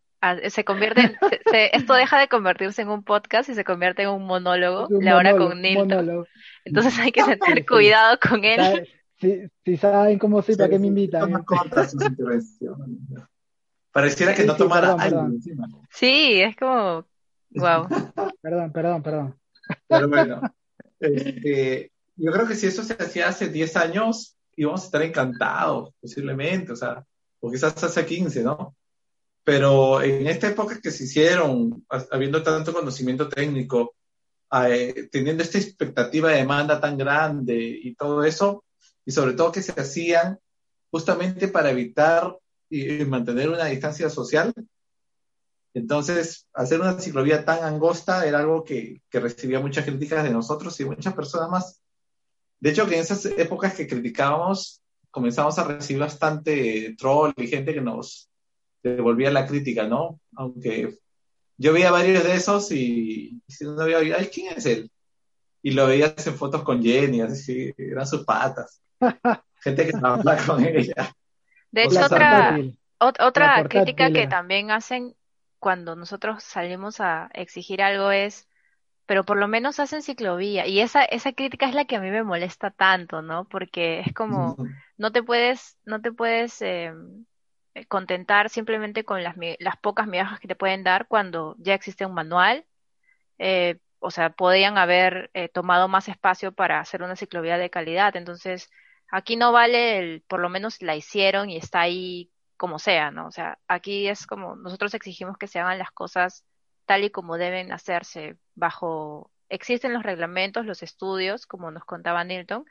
[0.50, 4.04] se convierte en, se- se- esto deja de convertirse en un podcast y se convierte
[4.04, 5.88] en un monólogo, un la hora con Nilton.
[5.90, 6.26] monólogo.
[6.66, 7.66] Entonces hay que Sí, tener sí.
[7.66, 8.88] cuidado con él.
[9.20, 11.46] Si, si saben cómo soy, ¿para qué me Sí, invitan?
[13.92, 15.34] Pareciera que Sí, no sí, tomara perdón.
[15.36, 15.68] encima.
[15.92, 17.06] Sí, es como,
[17.52, 17.88] wow.
[18.42, 19.36] Perdón, perdón, perdón.
[19.88, 20.42] Pero bueno,
[21.00, 25.94] este, yo creo que si eso se hacía hace 10 años, íbamos a estar encantados,
[26.02, 27.04] posiblemente, o sea,
[27.40, 28.76] o quizás hace 15, ¿no?
[29.44, 33.96] Pero en esta época que se hicieron, ha- habiendo tanto conocimiento técnico,
[34.68, 38.64] eh, teniendo esta expectativa de demanda tan grande y todo eso,
[39.06, 40.39] y sobre todo que se hacían
[40.91, 42.38] justamente para evitar
[42.70, 44.54] y, y mantener una distancia social,
[45.74, 50.80] entonces, hacer una ciclovía tan angosta era algo que, que recibía muchas críticas de nosotros
[50.80, 51.82] y muchas personas más.
[52.60, 57.74] De hecho, que en esas épocas que criticábamos, comenzamos a recibir bastante troll y gente
[57.74, 58.30] que nos
[58.84, 60.20] devolvía la crítica, ¿no?
[60.36, 61.00] Aunque
[61.58, 64.92] yo veía varios de esos y, y si no veía, ay, ¿quién es él?
[65.62, 68.82] Y lo veías en fotos con Jenny, así, eran sus patas.
[69.62, 71.14] Gente que habla con ella.
[71.72, 72.60] De O hecho, sea, otra,
[73.20, 75.16] otra crítica que también hacen
[75.60, 78.50] cuando nosotros salimos a exigir algo es,
[79.06, 80.68] pero por lo menos hacen ciclovía.
[80.68, 83.46] Y esa, esa crítica es la que a mí me molesta tanto, ¿no?
[83.46, 84.58] Porque es como,
[84.98, 86.92] no te puedes, no te puedes eh,
[87.88, 92.14] contentar simplemente con las, las pocas migajas que te pueden dar cuando ya existe un
[92.14, 92.66] manual.
[93.40, 98.16] Eh, o sea, podrían haber eh, tomado más espacio para hacer una ciclovía de calidad.
[98.16, 98.70] Entonces,
[99.10, 103.28] aquí no vale el, por lo menos la hicieron y está ahí como sea, ¿no?
[103.28, 106.46] O sea, aquí es como nosotros exigimos que se hagan las cosas
[106.86, 112.66] tal y como deben hacerse bajo, existen los reglamentos, los estudios, como nos contaba Nilton,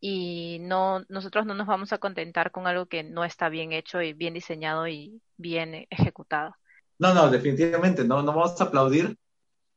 [0.00, 4.00] y no, nosotros no nos vamos a contentar con algo que no está bien hecho
[4.00, 6.54] y bien diseñado y bien ejecutado.
[6.98, 9.16] No, no, definitivamente, no, no vamos a aplaudir.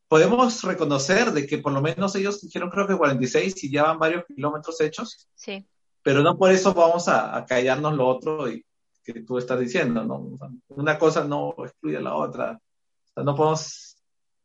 [0.08, 4.00] Podemos reconocer de que por lo menos ellos dijeron creo que 46 y ya van
[4.00, 5.28] varios kilómetros hechos.
[5.36, 5.66] Sí.
[6.04, 8.66] Pero no por eso vamos a, a callarnos lo otro y
[9.04, 10.32] que tú estás diciendo, ¿no?
[10.34, 12.60] O sea, una cosa no excluye a la otra.
[12.60, 13.96] O sea, no podemos,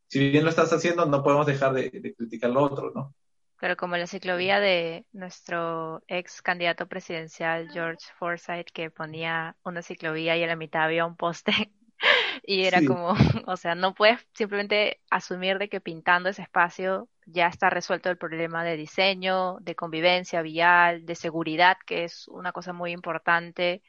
[0.07, 3.15] si bien lo estás haciendo, no podemos dejar de, de criticar lo otro, ¿no?
[3.59, 10.37] Pero como la ciclovía de nuestro ex candidato presidencial George Forsyth que ponía una ciclovía
[10.37, 11.53] y a la mitad había un poste
[12.45, 12.85] y era Sí.
[12.85, 13.15] como,
[13.47, 18.19] o sea, no puedes simplemente asumir de que pintando ese espacio ya está resuelto el
[18.19, 23.83] problema de diseño, de convivencia vial, de seguridad, que es una cosa muy importante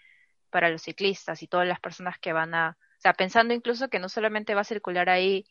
[0.50, 4.00] para los ciclistas y todas las personas que van a, o sea, pensando incluso que
[4.00, 5.46] no solamente va a circular ahí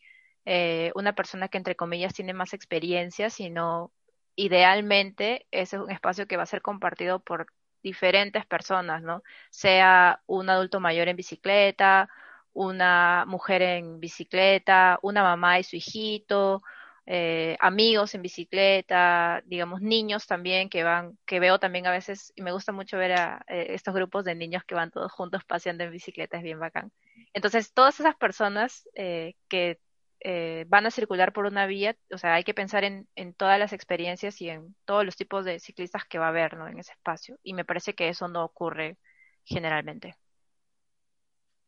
[0.45, 3.91] eh, una persona que entre comillas tiene más experiencia, sino
[4.37, 7.47] idealmente ese es un espacio que va a ser compartido por
[7.83, 9.23] diferentes personas, ¿no?
[9.51, 12.09] Sea un adulto mayor en bicicleta,
[12.53, 16.61] una mujer en bicicleta, una mamá y su hijito,
[17.05, 22.41] eh, amigos en bicicleta, digamos niños también que van, que veo también a veces, y
[22.41, 25.83] me gusta mucho ver a eh, estos grupos de niños que van todos juntos paseando
[25.83, 26.91] en bicicleta, es bien bacán.
[27.33, 29.79] Entonces, todas esas personas eh, que
[30.21, 33.59] eh, van a circular por una vía, o sea, hay que pensar en, en todas
[33.59, 36.67] las experiencias y en todos los tipos de ciclistas que va a haber, ¿no?
[36.67, 37.37] En ese espacio.
[37.43, 38.97] Y me parece que eso no ocurre
[39.45, 40.15] generalmente.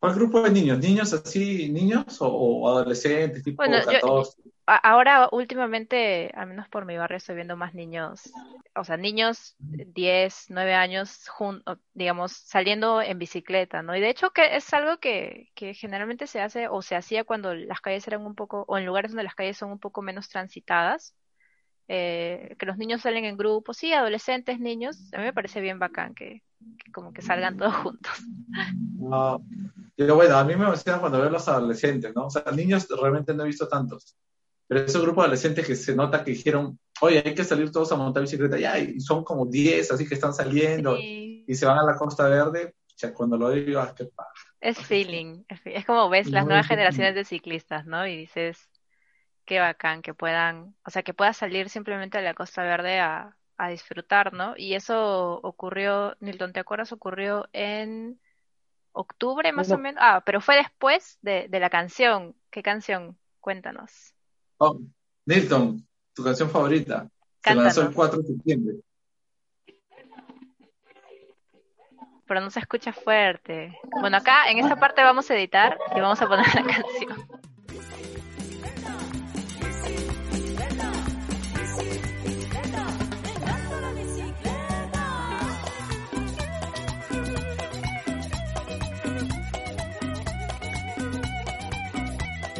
[0.00, 0.78] ¿Cuál grupo de niños?
[0.78, 4.42] ¿Niños así, niños o, o adolescentes, tipo Bueno, yo- 14?
[4.66, 8.38] A- Ahora, últimamente, al menos por mi barrio, estoy viendo más niños,
[8.74, 11.62] o sea, niños de 10, 9 años, jun-
[11.94, 13.96] digamos, saliendo en bicicleta, ¿no?
[13.96, 17.54] Y de hecho que es algo que, que generalmente se hace o se hacía cuando
[17.54, 20.28] las calles eran un poco, o en lugares donde las calles son un poco menos
[20.28, 21.14] transitadas,
[21.88, 25.78] eh, que los niños salen en grupos, sí, adolescentes, niños, a mí me parece bien
[25.78, 26.42] bacán que
[26.92, 28.12] como que salgan todos juntos.
[28.98, 29.44] No.
[29.96, 32.26] Yo, bueno, a mí me emociona cuando veo a los adolescentes, ¿no?
[32.26, 34.16] O sea, niños realmente no he visto tantos.
[34.66, 37.90] Pero esos grupos de adolescentes que se nota que dijeron, oye, hay que salir todos
[37.92, 41.44] a montar bicicleta, ya, y son como 10, así que están saliendo Sí.
[41.46, 42.74] y se van a la Costa Verde.
[42.86, 44.30] O sea, cuando lo digo, ah, qué paja.
[44.60, 48.06] Es feeling, es, como ves las No, nuevas generaciones de ciclistas, ¿no?
[48.06, 48.68] Y dices,
[49.44, 53.36] qué bacán que puedan, o sea, que puedas salir simplemente a la Costa Verde a,
[53.60, 54.54] a disfrutar, ¿no?
[54.56, 56.92] Y eso ocurrió, Nilton, ¿te acuerdas?
[56.92, 58.18] Ocurrió en
[58.92, 60.02] octubre más o menos.
[60.02, 62.34] Ah, pero fue después de, de la canción.
[62.50, 63.18] ¿Qué canción?
[63.38, 64.14] Cuéntanos.
[64.56, 64.80] Oh,
[65.26, 67.10] Nilton, tu canción favorita.
[67.44, 67.94] Se lanzó el Cántanos.
[67.94, 68.76] 4 de septiembre.
[72.26, 73.76] Pero no se escucha fuerte.
[74.00, 77.39] Bueno, acá en esta parte vamos a editar y vamos a poner la canción.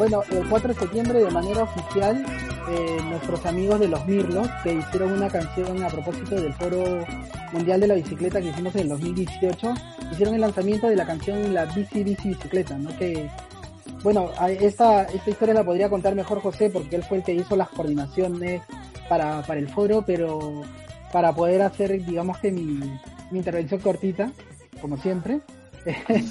[0.00, 2.24] Bueno, el 4 de septiembre de manera oficial,
[2.70, 7.04] eh, nuestros amigos de los Mirlos, que hicieron una canción a propósito del Foro
[7.52, 9.74] Mundial de la Bicicleta que hicimos en el 2018,
[10.10, 12.96] hicieron el lanzamiento de la canción La Bici Bici Bicicleta, ¿no?
[12.96, 13.28] Que,
[14.02, 17.54] bueno, esta, esta historia la podría contar mejor José porque él fue el que hizo
[17.54, 18.62] las coordinaciones
[19.06, 20.62] para, para el foro, pero
[21.12, 22.80] para poder hacer, digamos que mi,
[23.30, 24.32] mi intervención cortita,
[24.80, 25.42] como siempre.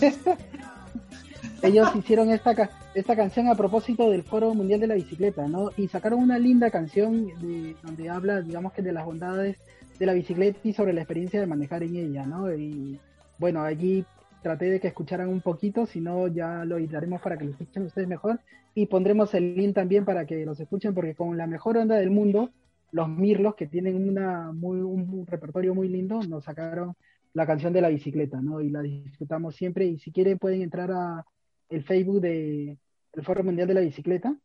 [1.61, 5.71] Ellos hicieron esta, ca- esta canción a propósito del Foro Mundial de la Bicicleta, ¿no?
[5.75, 9.57] Y sacaron una linda canción de- donde habla, digamos que de las bondades
[9.99, 12.53] de la bicicleta y sobre la experiencia de manejar en ella, ¿no?
[12.53, 12.97] Y
[13.37, 14.05] bueno, allí
[14.41, 17.83] traté de que escucharan un poquito, si no ya lo editaremos para que lo escuchen
[17.83, 18.39] ustedes mejor
[18.73, 22.09] y pondremos el link también para que los escuchen porque con la mejor onda del
[22.11, 22.51] mundo,
[22.91, 26.93] los Mirlos que tienen una muy, un repertorio muy lindo, nos sacaron
[27.33, 28.61] la canción de la bicicleta, ¿no?
[28.61, 31.25] Y la disfrutamos siempre y si quieren pueden entrar a
[31.69, 32.77] el Facebook de
[33.13, 34.35] el Foro Mundial de la Bicicleta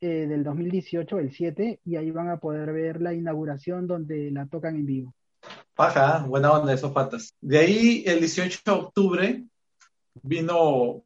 [0.00, 4.46] eh, del 2018, el 7, y ahí van a poder ver la inauguración donde la
[4.46, 5.14] tocan en vivo.
[5.74, 7.34] Paja, buena onda esos patas.
[7.40, 9.44] De ahí, el 18 de octubre,
[10.22, 11.02] vino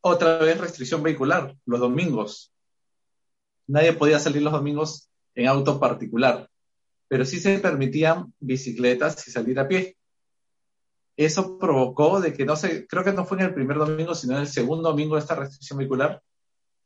[0.00, 2.52] otra vez restricción vehicular, los domingos.
[3.66, 6.48] Nadie podía salir los domingos en auto particular,
[7.08, 9.96] pero sí se permitían bicicletas y salir a pie.
[11.16, 14.34] Eso provocó de que no sé, creo que no fue en el primer domingo, sino
[14.34, 16.22] en el segundo domingo de esta restricción vehicular,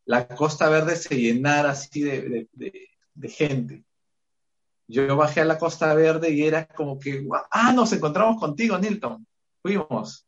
[0.05, 3.85] la Costa Verde se llenara así de, de- de- de gente.
[4.89, 8.79] Yo bajé a la Costa Verde y era como que, "Guau, ah, nos encontramos contigo,
[8.79, 9.27] Nilton.
[9.63, 10.27] Fuimos.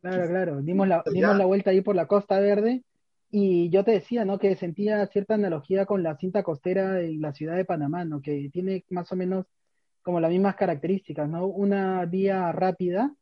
[0.00, 2.82] Claro, claro, dimos la, dimos la vuelta ahí por la Costa Verde
[3.30, 4.38] y yo te decía, ¿no?
[4.38, 8.20] Que sentía cierta analogía con la cinta costera en la ciudad de Panamá, ¿no?
[8.20, 9.46] Que tiene más o menos
[10.02, 11.46] como las mismas características, ¿no?
[11.46, 13.14] Una vía rápida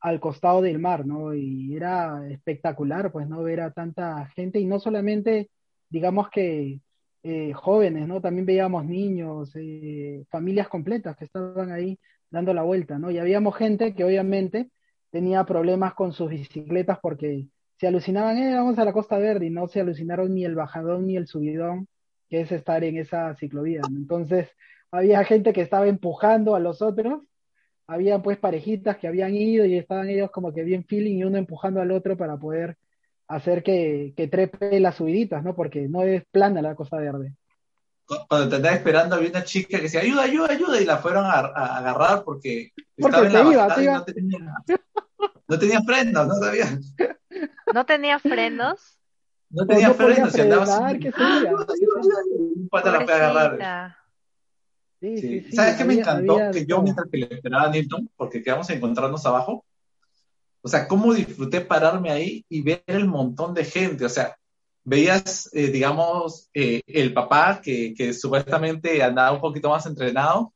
[0.00, 1.34] al costado del mar, ¿no?
[1.34, 3.42] Y era espectacular, pues, ¿no?
[3.42, 5.50] Ver a tanta gente y no solamente,
[5.88, 6.80] digamos que
[7.22, 8.20] eh, jóvenes, ¿no?
[8.20, 11.98] También veíamos niños, eh, familias completas que estaban ahí
[12.30, 13.10] dando la vuelta, ¿no?
[13.10, 14.70] Y habíamos gente que obviamente
[15.10, 17.46] tenía problemas con sus bicicletas porque
[17.78, 21.06] se alucinaban, eh, vamos a la Costa Verde y no se alucinaron ni el bajadón
[21.06, 21.88] ni el subidón,
[22.28, 23.80] que es estar en esa ciclovía.
[23.90, 23.96] ¿no?
[23.96, 24.48] Entonces,
[24.94, 27.22] había gente que estaba empujando a los otros,
[27.86, 31.36] había pues parejitas que habían ido y estaban ellos como que bien feeling y uno
[31.38, 32.76] empujando al otro para poder
[33.28, 35.54] hacer que, que trepe las subiditas, ¿no?
[35.54, 37.34] Porque no es plana la Costa Verde.
[38.28, 41.24] Cuando te andaba esperando había una chica que decía, ayuda, ayuda, ayuda, y la fueron
[41.24, 42.70] a, a agarrar porque,
[43.00, 43.66] Porque estaba en la iba,
[43.98, 44.38] no tenía,
[45.48, 46.78] no tenía frenos, no sabía,
[47.72, 48.98] ¿No tenía frenos?
[49.50, 51.50] no tenía no frenos, y andaba frenar, así, qué "Ayuda, sería".
[51.50, 53.94] ayuda, ayuda, y un pata la fue a agarrar.
[55.04, 55.40] Sí, Sí.
[55.50, 56.34] sí, ¿Sabes qué me encantó?
[56.34, 59.64] había Que yo mientras que le esperaba a Newton, porque quedamos a encontrarnos abajo,
[60.62, 64.34] o sea, cómo disfruté pararme ahí y ver el montón de gente, o sea,
[64.82, 70.54] veías, eh, digamos, eh, el papá que, que supuestamente andaba un poquito más entrenado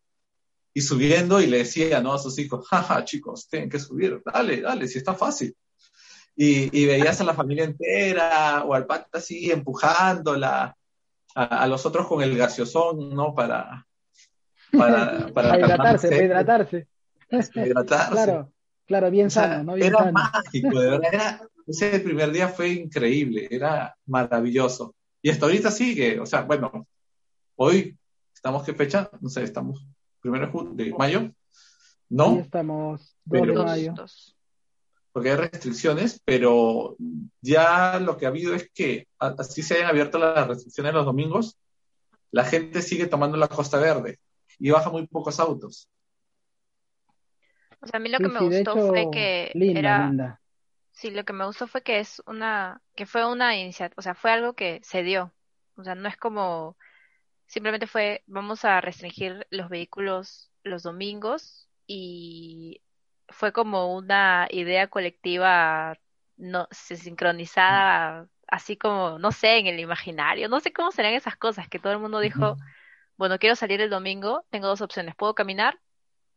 [0.72, 2.14] y subiendo y le decía, ¿no?
[2.14, 5.54] A sus hijos, jaja, chicos, tienen que subir, dale, dale, si está fácil.
[6.36, 10.74] Y, y veías a la familia entera o al pata así empujándola,
[11.34, 13.34] a, a los otros con el gaseosón, ¿no?
[13.34, 13.86] Para,
[14.76, 16.86] para, para hidratarse, para hidratarse.
[17.30, 18.12] hidratarse.
[18.12, 18.52] Claro,
[18.86, 19.74] claro, bien O sea, sano, ¿no?
[19.74, 20.12] Bien era sano.
[20.12, 24.94] mágico, de verdad, era, ese primer día fue increíble, era maravilloso.
[25.22, 26.86] Y hasta ahorita sigue, o sea, bueno,
[27.56, 27.96] hoy
[28.34, 29.10] estamos, ¿qué fecha?
[29.20, 29.84] No sé, estamos
[30.20, 31.30] primero de, mayo,
[32.08, 32.40] ¿no?
[32.40, 33.94] estamos, 2 de mayo.
[35.12, 36.96] Porque hay restricciones, pero
[37.40, 41.58] ya lo que ha habido es que así se hayan abierto las restricciones los domingos,
[42.30, 44.18] la gente sigue tomando la Costa Verde
[44.58, 45.88] y baja muy pocos autos.
[47.80, 49.94] O sea, a mí lo Sí, que me sí, gustó hecho, fue que linda, era,
[49.94, 50.40] linda.
[50.92, 54.14] sí, lo que me gustó fue que es una, que fue una iniciativa, o sea,
[54.14, 55.34] fue algo que se dio.
[55.76, 56.78] O sea, no es como,
[57.46, 62.82] simplemente fue, vamos a restringir los vehículos los domingos y
[63.28, 65.98] fue como una idea colectiva
[66.36, 71.36] no se- sincronizada, así como, no sé, en el imaginario, no sé cómo serán esas
[71.36, 72.58] cosas, que todo el mundo dijo,
[73.18, 75.80] bueno, quiero salir el domingo, tengo dos opciones, puedo caminar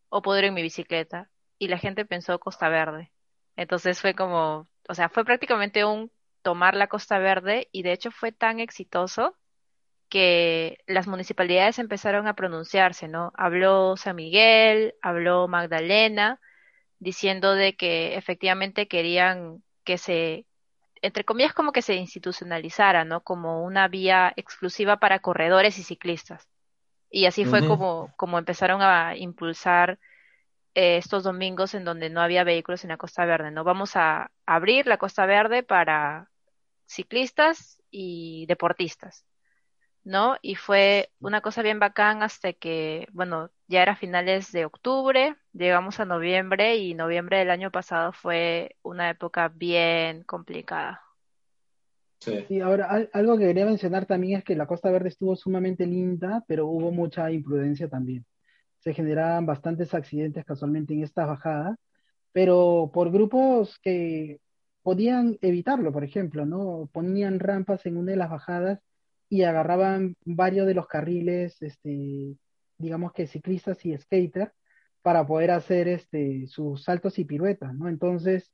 [0.10, 1.30] o puedo ir en mi bicicleta.
[1.60, 3.12] Y la gente pensó Costa Verde.
[3.56, 6.12] Entonces fue como, o sea, fue prácticamente un
[6.42, 9.38] tomar la Costa Verde y de hecho fue tan exitoso
[10.10, 13.32] que las municipalidades empezaron a pronunciarse, ¿no?
[13.36, 16.42] Habló San Miguel, habló Magdalena,
[17.00, 20.48] diciendo de que efectivamente querían que se,
[21.02, 23.22] entre comillas, como que se institucionalizara, ¿no?
[23.24, 26.51] Como una vía exclusiva para corredores y ciclistas.
[27.12, 30.00] Y así fue como, como empezaron a impulsar
[30.76, 33.64] eh, estos domingos en donde no había vehículos en la Costa Verde, ¿no?
[33.66, 36.30] Vamos a abrir la Costa Verde para
[36.88, 39.26] ciclistas y deportistas,
[40.04, 40.38] ¿no?
[40.42, 46.00] Y fue una cosa bien bacán hasta que, bueno, ya era finales de octubre, llegamos
[46.00, 51.11] a noviembre y noviembre del año pasado fue una época bien complicada.
[52.22, 52.32] Sí.
[52.48, 55.86] Sí, ahora al- algo que quería mencionar también es que la Costa Verde estuvo sumamente
[55.88, 58.26] linda, pero hubo mucha imprudencia también.
[58.80, 61.78] Se generaban bastantes accidentes casualmente en estas bajadas,
[62.34, 64.42] pero por grupos que
[64.84, 66.90] podían evitarlo, por ejemplo, ¿no?
[66.94, 68.80] Ponían rampas en una de las bajadas
[69.30, 72.38] y agarraban varios de los carriles, este,
[72.78, 74.54] digamos que ciclistas y skater,
[75.02, 77.88] para poder hacer este, sus saltos y piruetas, ¿no?
[77.90, 78.52] Entonces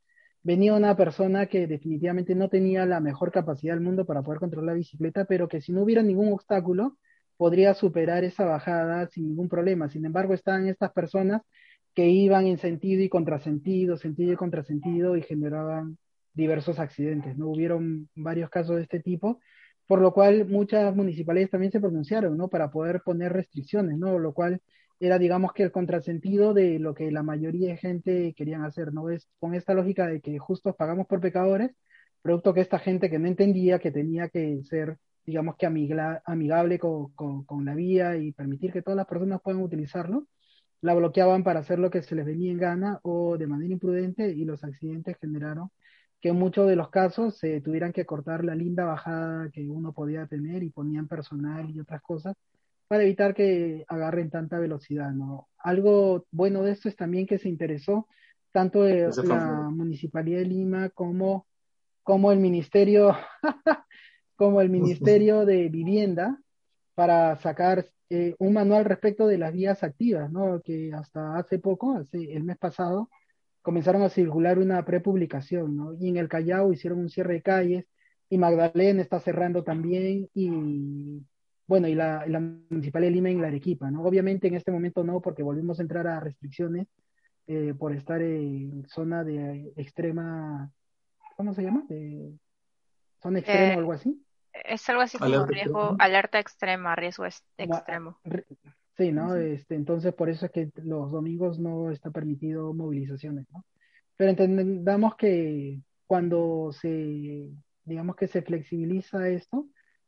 [0.48, 4.76] venía una persona que definitivamente no tenía la mejor capacidad del mundo para poder controlar
[4.76, 6.98] la bicicleta, pero que si no hubiera ningún obstáculo,
[7.36, 9.90] podría superar esa bajada sin ningún problema.
[9.90, 11.42] Sin embargo, estaban estas personas
[11.94, 15.98] que iban en sentido y contrasentido, sentido y contrasentido y generaban
[16.34, 17.50] diversos accidentes, ¿no?
[17.50, 19.42] Hubieron varios casos de este tipo,
[19.86, 22.48] por lo cual muchas municipalidades también se pronunciaron, ¿no?
[22.48, 24.18] Para poder poner restricciones, ¿no?
[24.18, 24.62] Lo cual
[25.00, 29.10] era, digamos que el contrasentido de lo que la mayoría de gente querían hacer, ¿no?
[29.10, 31.72] Es con esta lógica de que justos pagamos por pecadores,
[32.22, 36.80] producto que esta gente que no entendía que tenía que ser, digamos que amigla- amigable
[36.80, 40.28] con, con- la vía y permitir que todas las personas puedan utilizarlo,
[40.82, 44.30] la bloqueaban para hacer lo que se les venía en gana o de manera imprudente
[44.32, 45.70] y los accidentes generaron
[46.22, 49.94] que en muchos de los casos se tuvieran que cortar la linda bajada que uno
[49.94, 52.36] podía tener y ponían personal y otras cosas
[52.88, 55.50] para evitar que agarren tanta velocidad, ¿no?
[55.58, 58.08] Algo bueno de esto es también que se interesó
[58.52, 61.46] tanto Ese la Municipalidad de Lima como,
[62.04, 63.16] como el Ministerio,
[64.36, 66.40] como el Ministerio de Vivienda
[66.96, 70.62] para sacar eh, un manual respecto de las vías activas, ¿no?
[70.64, 73.10] Que hasta hace poco, hace el mes pasado,
[73.62, 75.94] comenzaron a circular una prepublicación, ¿no?
[75.94, 77.86] Y en el Callao hicieron un cierre de calles,
[78.30, 81.22] y Magdalena está cerrando también, y
[81.68, 84.04] bueno, y la, y la Municipal de Lima en la Arequipa, ¿no?
[84.04, 86.88] Obviamente en este momento no, porque volvimos a entrar a restricciones
[87.48, 90.72] eh, por estar en zona de extrema,
[91.36, 91.84] ¿cómo se llama?
[91.90, 92.34] De
[93.22, 94.24] zona extrema Eh, o algo así.
[94.66, 96.04] es algo así como Alerta riesgo, extrema.
[96.04, 98.20] alerta extrema, riesgo extremo.
[98.24, 98.46] re-
[98.98, 99.36] Sí, ¿no?
[99.36, 103.64] Este, entonces por eso es que los domingos no está permitido movilizaciones, ¿no?
[104.16, 107.48] Pero entendamos que cuando se,
[107.84, 109.68] digamos que se flexibiliza esto,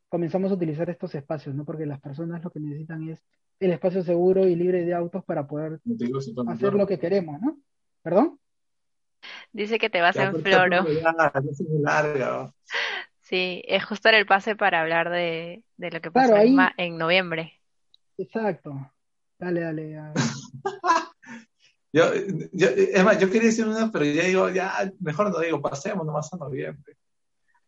[0.10, 1.64] comenzamos a utilizar estos espacios, ¿no?
[1.64, 3.22] Porque las personas lo que necesitan es
[3.60, 5.80] el espacio seguro y libre de autos para poder
[6.47, 7.57] hacer lo que queremos, ¿no?
[8.01, 8.39] ¿Perdón?
[9.51, 10.86] Dice que te vas Ya, en floro.
[13.22, 16.97] Sí, es justo el pase para hablar de, de lo que pasó Claro, ahí, en
[16.97, 17.53] noviembre.
[18.18, 18.91] exacto.
[19.38, 19.88] Dale, dale.
[19.88, 20.14] ver.
[21.91, 22.03] Yo,
[22.53, 26.05] yo, es más, yo quería decir una, pero ya digo, ya, mejor no digo, pasemos
[26.05, 26.95] nomás a noviembre.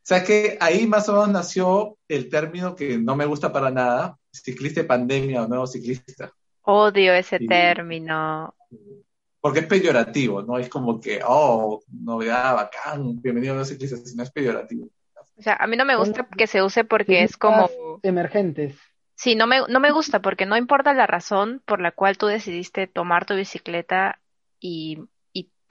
[0.01, 3.69] O sea que ahí más o menos nació el término que no me gusta para
[3.69, 6.31] nada, ciclista de pandemia o nuevo ciclista.
[6.63, 8.53] Odio ese Y- término.
[9.39, 14.21] porque es peyorativo, no es como que, oh, novedad, bacán, bienvenido a nuevo ciclista, sino
[14.23, 14.87] es peyorativo.
[15.35, 17.67] O sea, a mí no me gusta que se use porque es como,
[18.03, 18.75] emergentes.
[19.15, 22.27] sí, no me, no me gusta porque no importa la razón por la cual tú
[22.27, 24.19] decidiste tomar tu bicicleta
[24.59, 24.99] y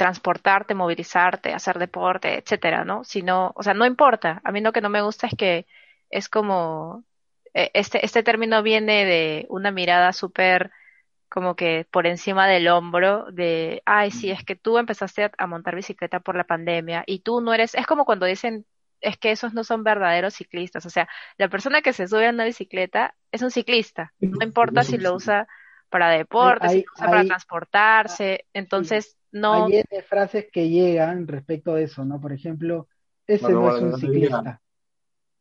[0.01, 3.05] transportarte, movilizarte, hacer deporte, etcétera, ¿no?
[3.05, 4.41] Sino, o sea, no importa.
[4.45, 5.67] A mí lo que no me gusta es que
[6.09, 7.05] es como,
[7.53, 10.71] eh, este, este término viene de una mirada súper
[11.29, 15.47] como que por encima del hombro de, ay, sí, es que tú empezaste a, a
[15.47, 18.65] montar bicicleta por la pandemia y tú no eres, es como cuando dicen,
[19.03, 22.31] es que esos no son verdaderos ciclistas, o sea, la persona que se sube a
[22.31, 25.47] una bicicleta es un ciclista, no importa si lo usa
[25.91, 31.27] para deporte, si lo usa para transportarse, sí, entonces no, hay N frases que llegan
[31.27, 32.21] respecto a eso, ¿no?
[32.21, 32.89] Por ejemplo,
[33.27, 34.61] ese Bueno, no es un no ciclista,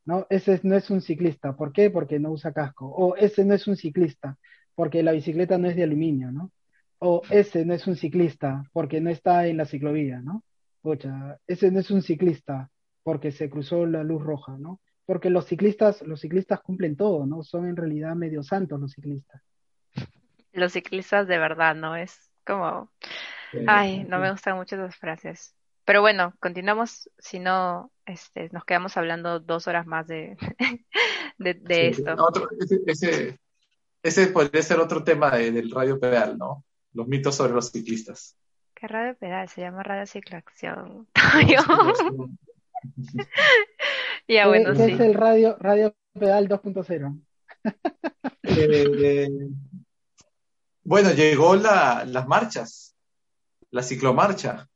[0.06, 0.28] ¿no?
[0.30, 1.56] Ese no es un ciclista.
[1.56, 1.90] ¿Por qué?
[1.90, 2.88] Porque no usa casco.
[2.88, 4.38] O ese no es un ciclista,
[4.76, 6.52] porque la bicicleta no es de aluminio, ¿no?
[7.00, 10.44] O ese no es un ciclista, porque no está en la ciclovía, ¿no?
[10.82, 12.70] Pucha, ese no es un ciclista,
[13.04, 14.80] porque se cruzó la luz roja, ¿no?
[15.06, 17.42] Porque los ciclistas, los ciclistas cumplen todo, ¿no?
[17.42, 19.42] Son en realidad medio santos los ciclistas.
[20.54, 21.96] los ciclistas de verdad, ¿no?
[21.96, 22.92] Es como,
[23.68, 25.54] ay, no me gustan mucho esas frases.
[25.86, 30.38] Pero bueno, continuamos, si no, este, nos quedamos hablando dos horas más de,
[31.38, 32.16] de, de sí, esto.
[32.18, 33.40] otro, ese, ese,
[34.04, 36.64] ese podría ser otro tema de- del radio pedal, ¿no?
[36.94, 38.36] Los mitos sobre los ciclistas.
[38.76, 39.50] ¿Qué radio pedal?
[39.50, 41.08] Se llama Radio Cicloacción.
[44.28, 44.92] Ya ¿Qué, bueno, qué sí.
[44.94, 47.20] es el radio, radio pedal 2.0?
[48.44, 49.28] Eh,
[50.84, 52.89] bueno, llegó la, las marchas,
[53.72, 54.68] la ciclomarcha.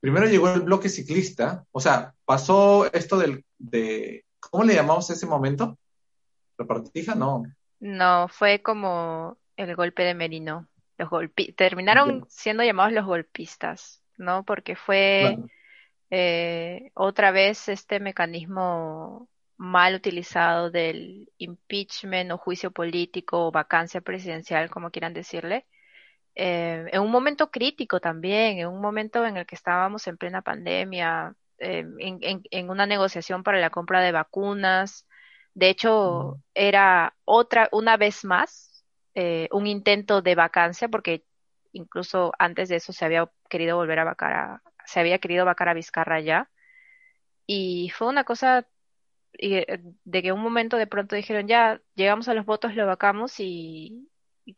[0.00, 5.12] Primero llegó el bloque ciclista, o sea, pasó esto del, de, ¿cómo le llamamos a
[5.12, 5.78] ese momento?
[6.56, 7.14] ¿Repartija?
[7.14, 7.42] No.
[7.80, 10.68] No, fue como el golpe de Merino.
[10.96, 14.44] Los golpi terminaron siendo llamados los golpistas, ¿no?
[14.44, 15.38] Porque fue
[16.10, 24.70] eh, otra vez este mecanismo mal utilizado del impeachment o juicio político o vacancia presidencial,
[24.70, 25.66] como quieran decirle,
[26.34, 30.42] eh, en un momento crítico también, en un momento en el que estábamos en plena
[30.42, 35.06] pandemia, eh, en, en- en una negociación para la compra de vacunas.
[35.54, 41.24] De hecho, era otra, una vez más, eh, un intento de vacancia, porque
[41.72, 45.68] incluso antes de eso se había querido volver a vacar a, se había querido vacar
[45.68, 46.50] a Vizcarra ya.
[47.46, 48.66] Y fue una cosa
[49.34, 53.34] de que en un momento de pronto dijeron, ya, llegamos a los votos, lo vacamos
[53.40, 54.09] y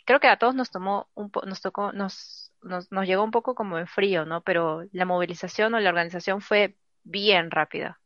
[0.05, 3.31] creo que a todos nos tomó un po- nos tocó, nos, nos, nos llegó un
[3.31, 4.43] poco como en frío, ¿no?
[4.43, 8.01] Pero la movilización o la organización fue bien rápida.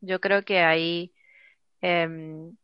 [0.00, 1.12] Yo creo que ahí,
[1.80, 2.56] em,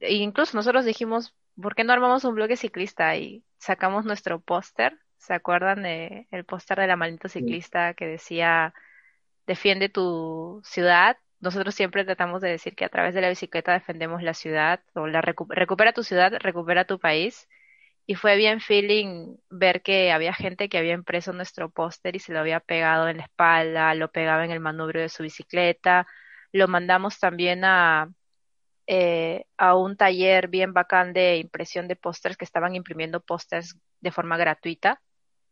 [0.00, 3.16] e incluso nosotros dijimos, ¿por qué no armamos un bloque ciclista?
[3.16, 8.74] Y sacamos nuestro póster, ¿se acuerdan de el póster de la maldita ciclista que decía
[9.46, 11.16] defiende tu ciudad.
[11.40, 15.06] Nosotros siempre tratamos de decir que a través de la bicicleta defendemos la ciudad o
[15.06, 17.48] la recu- recupera tu ciudad, recupera tu país.
[18.08, 22.32] Y fue bien feeling ver que había gente que había impreso nuestro póster y se
[22.32, 26.06] lo había pegado en la espalda, lo pegaba en el manubrio de su bicicleta.
[26.52, 28.10] Lo mandamos también a,
[28.86, 34.12] eh, a un taller bien bacán de impresión de pósters que estaban imprimiendo pósters de
[34.12, 35.00] forma gratuita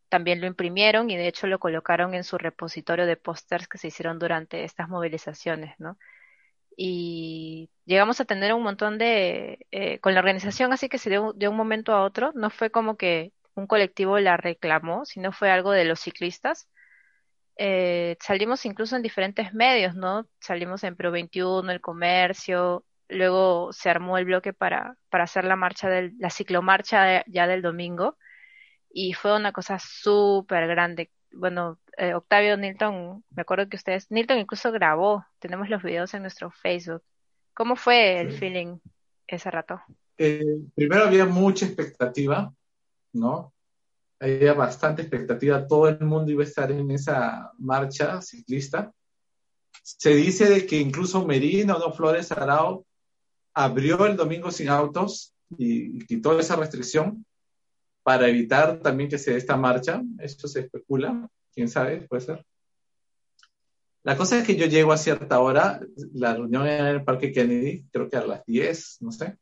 [0.08, 3.88] también lo imprimieron y de hecho lo colocaron en su repositorio de pósters que se
[3.88, 5.98] hicieron durante estas movilizaciones, ¿no?
[6.76, 11.32] Y llegamos a tener un montón de, eh, con la organización así que se dio
[11.34, 15.50] de un momento a otro, no fue como que un colectivo la reclamó, sino fue
[15.50, 16.68] algo de los ciclistas.
[17.58, 20.28] Eh, salimos incluso en diferentes medios, ¿no?
[20.40, 25.56] Salimos en Pro 21, El Comercio, luego se armó el bloque para, para hacer la
[25.56, 28.18] marcha del, la ciclomarcha de- ya del domingo
[28.90, 31.10] y fue una cosa súper grande.
[31.38, 36.22] Bueno, eh, Octavio Nilton, me acuerdo que ustedes, Nilton incluso grabó, tenemos los videos en
[36.22, 37.02] nuestro Facebook.
[37.54, 38.38] ¿Cómo fue el Sí.
[38.38, 38.78] feeling
[39.26, 39.80] ese rato?
[40.18, 42.52] Eh, primero había mucha expectativa,
[43.12, 43.52] ¿no?
[44.18, 48.92] Había bastante expectativa, todo el mundo iba a estar en esa marcha ciclista.
[49.82, 52.86] Se dice de que incluso Merino, no Flores Arao,
[53.52, 57.24] abrió el domingo sin autos y, y quitó esa restricción
[58.06, 60.00] para evitar también que se dé esta marcha.
[60.20, 62.46] Eso se especula, quién sabe, puede ser.
[64.04, 65.80] La cosa es que yo llego a cierta hora,
[66.12, 69.36] la reunión era en el Parque Kennedy, creo que a las 10, no sé,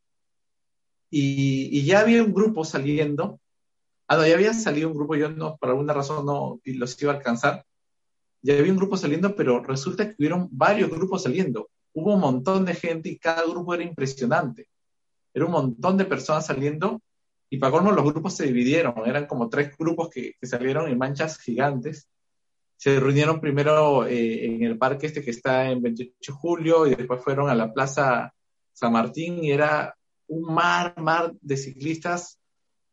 [1.10, 3.38] y, ya había un grupo saliendo.
[4.08, 7.12] Ah, no, ya había salido un grupo, yo no, por alguna razón no los iba
[7.12, 7.66] a alcanzar.
[8.40, 11.68] Ya había un grupo saliendo, pero resulta que hubieron varios grupos saliendo.
[11.92, 14.68] Hubo un montón de gente y cada grupo era impresionante.
[15.34, 17.02] Era un montón de personas saliendo
[17.50, 18.94] y para colmo los grupos se dividieron.
[19.06, 22.08] Eran como tres grupos que, que salieron en manchas gigantes.
[22.76, 26.94] Se reunieron primero eh, en el parque este que está en 28 de julio y
[26.94, 28.34] después fueron a la Plaza
[28.72, 32.38] San Martín y era un mar, mar de ciclistas.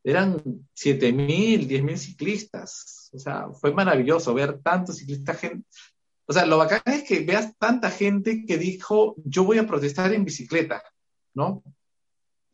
[0.04, 0.36] Eran
[0.76, 3.10] 7.000, 10.000 ciclistas.
[3.12, 5.38] O sea, fue maravilloso ver tantos ciclistas.
[5.38, 5.66] Gente.
[6.26, 10.12] O sea, lo bacán es que veas tanta gente que dijo, yo voy a protestar
[10.12, 10.82] en bicicleta,
[11.34, 11.62] ¿no?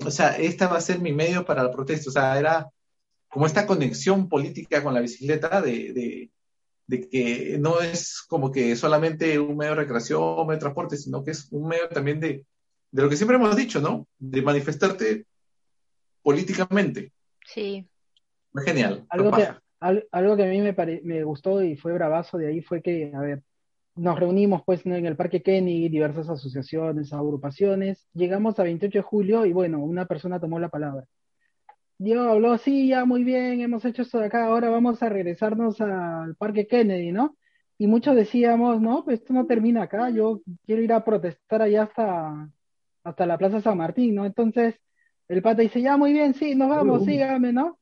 [0.05, 2.11] O sea, esta va a ser mi medio para la protesta.
[2.11, 2.69] O sea, era
[3.29, 6.31] como esta conexión política con la bicicleta de, de,
[6.87, 10.97] de que no es como que solamente un medio de recreación, un medio de transporte,
[10.97, 12.45] sino que es un medio también de,
[12.91, 14.07] de lo que siempre hemos dicho, ¿no?
[14.19, 15.27] De manifestarte
[16.23, 17.13] políticamente.
[17.45, 17.87] Sí,
[18.53, 19.05] Fue genial.
[19.11, 19.49] Algo que,
[19.81, 22.83] al- algo que a mí me, pare- me gustó y fue bravazo de ahí fue
[22.83, 23.43] que, a ver,
[23.99, 29.47] nos reunimos pues en el Parque Kennedy, diversas asociaciones, agrupaciones, llegamos a 28 de julio
[29.47, 31.05] y bueno, una persona tomó la palabra.
[31.99, 35.81] Diego habló, sí, ya muy bien, hemos hecho esto de acá, ahora vamos a regresarnos
[35.81, 37.37] al Parque Kennedy, ¿no?
[37.77, 41.85] Y muchos decíamos, no, pues esto no termina acá, yo quiero ir a protestar allá
[41.85, 42.49] hasta,
[43.05, 44.25] hasta la Plaza San Martín, ¿no?
[44.25, 44.77] Entonces,
[45.29, 47.78] el pata dice, ya muy bien, sí, nos vamos, sígame, ¿no?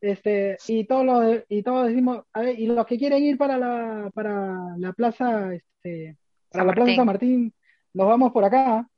[0.00, 3.58] Este, y todos los, y todos decimos, a ver, y los que quieren ir para
[3.58, 6.16] la, para la plaza, este,
[6.50, 6.96] para San la plaza.
[6.96, 7.52] San Martín,
[7.94, 8.88] nos vamos por acá.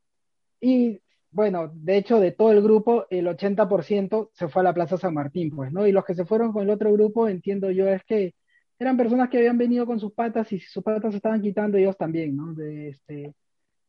[0.59, 4.97] Y bueno, de hecho, de todo el grupo, el 80% se fue a la plaza
[4.97, 5.87] San Martín, pues, ¿no?
[5.87, 8.35] Y los que se fueron con el otro grupo, entiendo yo, es que
[8.77, 11.77] eran personas que habían venido con sus patas y si sus patas se estaban quitando
[11.77, 12.53] ellos también, ¿no?
[12.53, 13.33] De, este,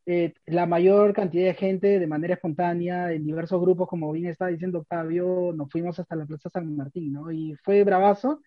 [0.06, 4.48] eh, la mayor cantidad de gente de manera espontánea, en diversos grupos, como bien está
[4.48, 7.30] diciendo Octavio, nos fuimos hasta la Plaza San Martín, ¿no?
[7.30, 8.40] Y fue bravazo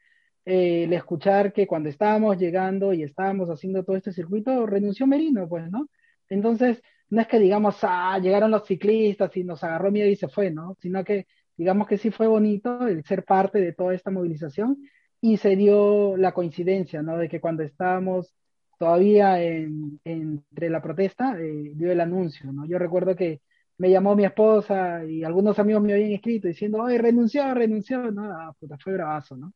[0.45, 5.47] eh, el escuchar que cuando estábamos llegando y estábamos haciendo todo este circuito, renunció Merino,
[5.47, 5.89] pues, ¿no?
[6.29, 10.27] Entonces, no es que digamos, ah, llegaron los ciclistas y nos agarró miedo y se
[10.27, 10.75] fue, ¿no?
[10.81, 11.27] Sino que
[11.57, 14.77] digamos que sí fue bonito el ser parte de toda esta movilización
[15.21, 17.17] y se dio la coincidencia, ¿no?
[17.17, 18.33] De que cuando estábamos
[18.77, 22.65] todavía en, entre la protesta, eh, dio el anuncio, ¿no?
[22.65, 23.41] Yo recuerdo que
[23.77, 28.31] me llamó mi esposa y algunos amigos me habían escrito diciendo, oye, renunció, renunció, ¿no?
[28.31, 29.53] Ah, puta, fue bravazo, ¿no?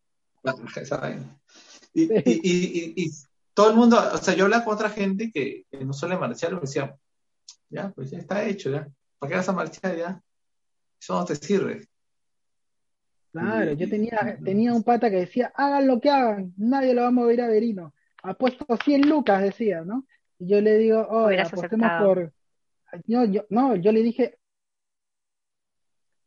[1.94, 3.10] Y, y, y, y, y
[3.54, 6.54] todo el mundo, o sea, yo hablaba con otra gente que, que no suele marchar,
[6.54, 6.96] me decía,
[7.70, 8.88] ya, pues ya está hecho, ya.
[9.18, 10.22] ¿Para qué vas a marchar ya?
[11.00, 11.88] Eso no te sirve.
[13.32, 17.08] Claro, yo tenía, tenía un pata que decía, hagan lo que hagan, nadie lo va
[17.10, 17.94] a mover a Verino.
[18.24, 20.06] Apuesto 100 lucas, decía, ¿no?
[20.40, 22.08] Y yo le digo, Hubieras apostemos aceptado.
[22.16, 22.34] por...
[23.08, 24.38] No, yo, no, yo le dije,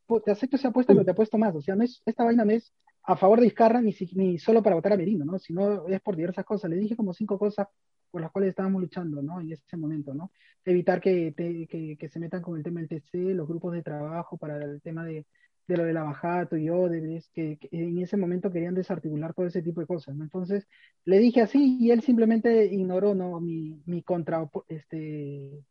[0.07, 1.55] "Pu- te acepto esa apuesta, pero te apuesto más.
[1.55, 4.37] O sea, no es, esta vaina no es a favor de Vizcarra ni, si- ni
[4.39, 5.37] solo para votar a Merino, ¿no?
[5.39, 6.69] Sino es por diversas cosas.
[6.69, 7.67] Le dije como cinco cosas
[8.11, 9.41] por las cuales estábamos luchando, ¿no?
[9.41, 10.31] En ese momento, ¿no?
[10.63, 13.81] Evitar que, te- que, que se metan con el tema del TC, los grupos de
[13.83, 15.25] trabajo para el tema de,
[15.67, 19.45] de lo de la Bajato y Odebrecht, que, que en ese momento querían desarticular todo
[19.45, 20.23] ese tipo de cosas, ¿no?
[20.23, 20.67] Entonces,
[21.05, 23.39] le dije así y él simplemente ignoró, ¿no?
[23.39, 25.63] Mi, mi contra, este,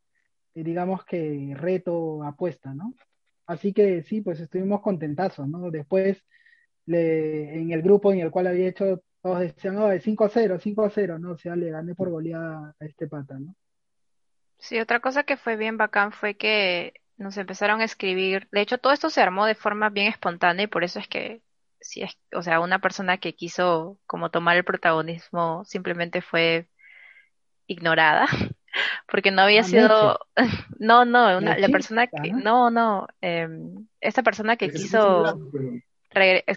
[0.55, 2.95] eh, digamos que reto, apuesta, ¿no?
[3.47, 5.71] Así que sí, pues estuvimos contentazos, ¿no?
[5.71, 6.25] Después,
[6.87, 10.59] le, en el grupo en el cual había hecho, todos decían, oh, 5 a 0,
[10.61, 11.33] 5 a 0, ¿no?
[11.33, 13.55] O sea, le gané por goleada a este pata, ¿no?
[14.59, 18.49] Sí, otra cosa que fue bien bacán fue que nos empezaron a escribir.
[18.53, 21.43] De hecho, todo esto se armó de forma bien espontánea y por eso es que,
[21.81, 26.69] si es, o sea, una persona que quiso como tomar el protagonismo simplemente fue
[27.67, 28.27] ignorada.
[29.09, 30.19] porque no había sido,
[30.79, 32.71] no, no, una- la persona que, ¿no?
[32.71, 35.43] no, em, esta persona que quiso,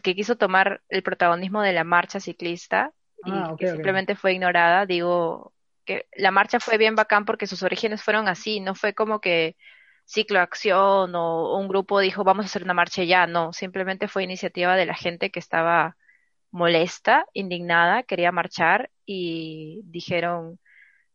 [0.04, 4.86] que quiso tomar el protagonismo de la marcha ciclista y Ah, que simplemente fue ignorada,
[4.86, 5.54] digo
[5.86, 9.56] que la marcha fue bien bacán porque sus orígenes fueron así, no fue como que
[10.06, 14.24] ciclo acción o un grupo dijo vamos a hacer una marcha ya, no, simplemente fue
[14.24, 15.98] iniciativa de la gente que estaba
[16.52, 20.60] molesta, indignada, quería marchar y dijeron,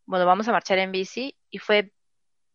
[0.06, 1.92] bueno, vamos a marchar en bici y fue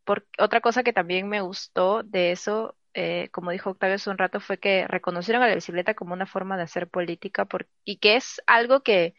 [0.05, 4.17] por otra cosa que también me gustó de eso, eh, como dijo Octavio hace un
[4.17, 7.47] rato, fue que reconocieron a la bicicleta como una forma de hacer política
[7.83, 9.15] y que es algo que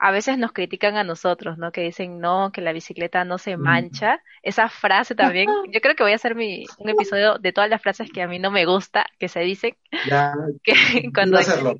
[0.00, 1.72] a veces nos critican a nosotros, ¿no?
[1.72, 3.62] Que dicen, no, que la bicicleta no se Mm.
[3.62, 4.22] mancha.
[4.42, 7.82] Esa frase también, yo creo que voy a hacer mi, un episodio de todas las
[7.82, 10.74] frases que a mí no me gusta, que se dicen, Ya, que
[11.14, 11.74] cuando hacerlo.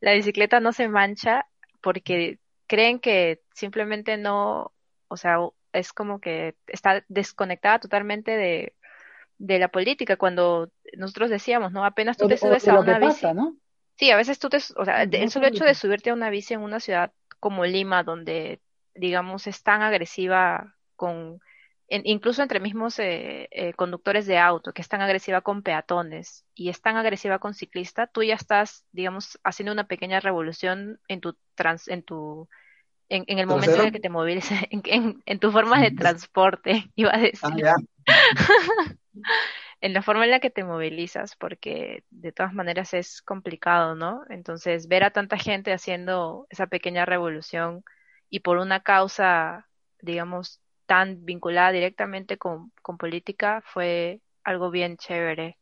[0.00, 1.46] la bicicleta no se mancha
[1.80, 4.72] porque creen que simplemente no,
[5.08, 5.38] o sea,
[5.72, 8.74] es como que está desconectada totalmente de,
[9.38, 10.16] de la política.
[10.16, 11.84] Cuando nosotros decíamos, ¿no?
[11.84, 13.26] Apenas tú O te o subes a una bici.
[13.26, 13.56] pasa, ¿no?
[13.98, 16.54] Sí, a veces tú te, o sea, el solo hecho de subirte a una bici
[16.54, 18.62] en una ciudad como Lima, donde,
[18.94, 21.40] digamos, es tan agresiva con,
[21.88, 26.46] en- incluso entre mismos eh, eh, conductores de auto, que es tan agresiva con peatones
[26.54, 31.20] y es tan agresiva con ciclistas, tú ya estás, digamos, haciendo una pequeña revolución en
[31.22, 32.48] tu trans, en tu,
[33.10, 35.92] en, en el momento en el que te movilizas, en, en, en tu forma de
[35.92, 37.42] transporte, iba a decir.
[37.42, 37.76] Ah, ya.
[39.82, 44.22] en la forma en la que te movilizas, porque de todas maneras es complicado, ¿no?
[44.30, 47.82] Entonces, ver a tanta gente haciendo esa pequeña revolución
[48.30, 49.66] y por una causa,
[50.00, 55.58] digamos, tan vinculada directamente con, con política fue algo bien chévere.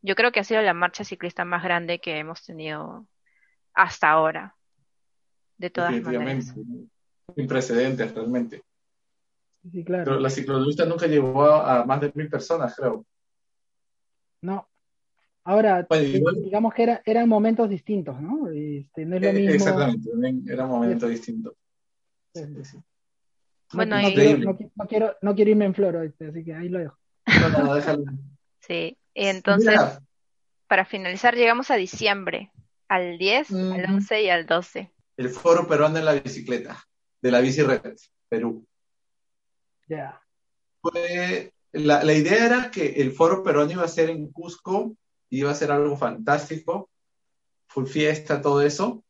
[0.00, 3.06] Yo creo que ha sido la marcha ciclista más grande que hemos tenido
[3.74, 4.56] hasta ahora,
[5.56, 6.52] de todas maneras.
[7.36, 8.64] Sin precedentes, realmente.
[9.70, 10.04] Sí, claro.
[10.04, 13.06] Pero la ciclolucha nunca llegó a, a más de mil personas, creo.
[14.42, 14.68] No.
[15.44, 18.48] Ahora, Bueno, igual- digamos que era, eran momentos distintos, ¿no?
[18.48, 19.52] Este, no es lo Eh, mismo.
[19.54, 21.56] Exactamente, también era un momento distinto.
[22.34, 22.76] Sí, Sí, sí.
[22.76, 22.82] No,
[23.78, 26.54] Bueno, no quiero, no, qui- no quiero, no quiero irme en floro, este, así que
[26.54, 26.98] ahí lo dejo.
[27.58, 28.04] No, déjalo.
[28.60, 30.00] Sí, y entonces, Mira,
[30.68, 32.50] para finalizar, llegamos a diciembre,
[32.88, 33.94] al 10, al Ujú.
[33.94, 34.90] 11 y al 12.
[35.16, 36.84] el Foro Peruano en la bicicleta,
[37.20, 37.96] de la Bici Red,
[38.28, 38.66] Perú.
[39.88, 40.20] Ya.
[40.80, 44.96] Fue, la, idea era que el Foro Peruano iba a ser en Cusco,
[45.30, 46.90] iba a ser algo fantástico,
[47.68, 49.04] full fiesta, todo eso,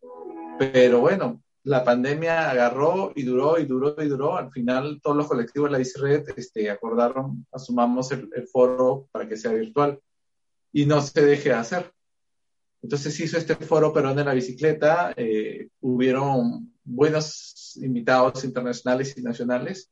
[0.59, 4.36] pero bueno, la pandemia agarró y duró y duró y duró.
[4.36, 9.28] Al final, todos los colectivos de la Bici Red este, acordaron, asumamos el, foro para
[9.28, 10.01] que sea virtual
[10.72, 11.93] y no se deje de hacer.
[12.82, 19.90] Entonces hizo este foro Perón de la bicicleta, eh, hubieron buenos invitados internacionales y nacionales.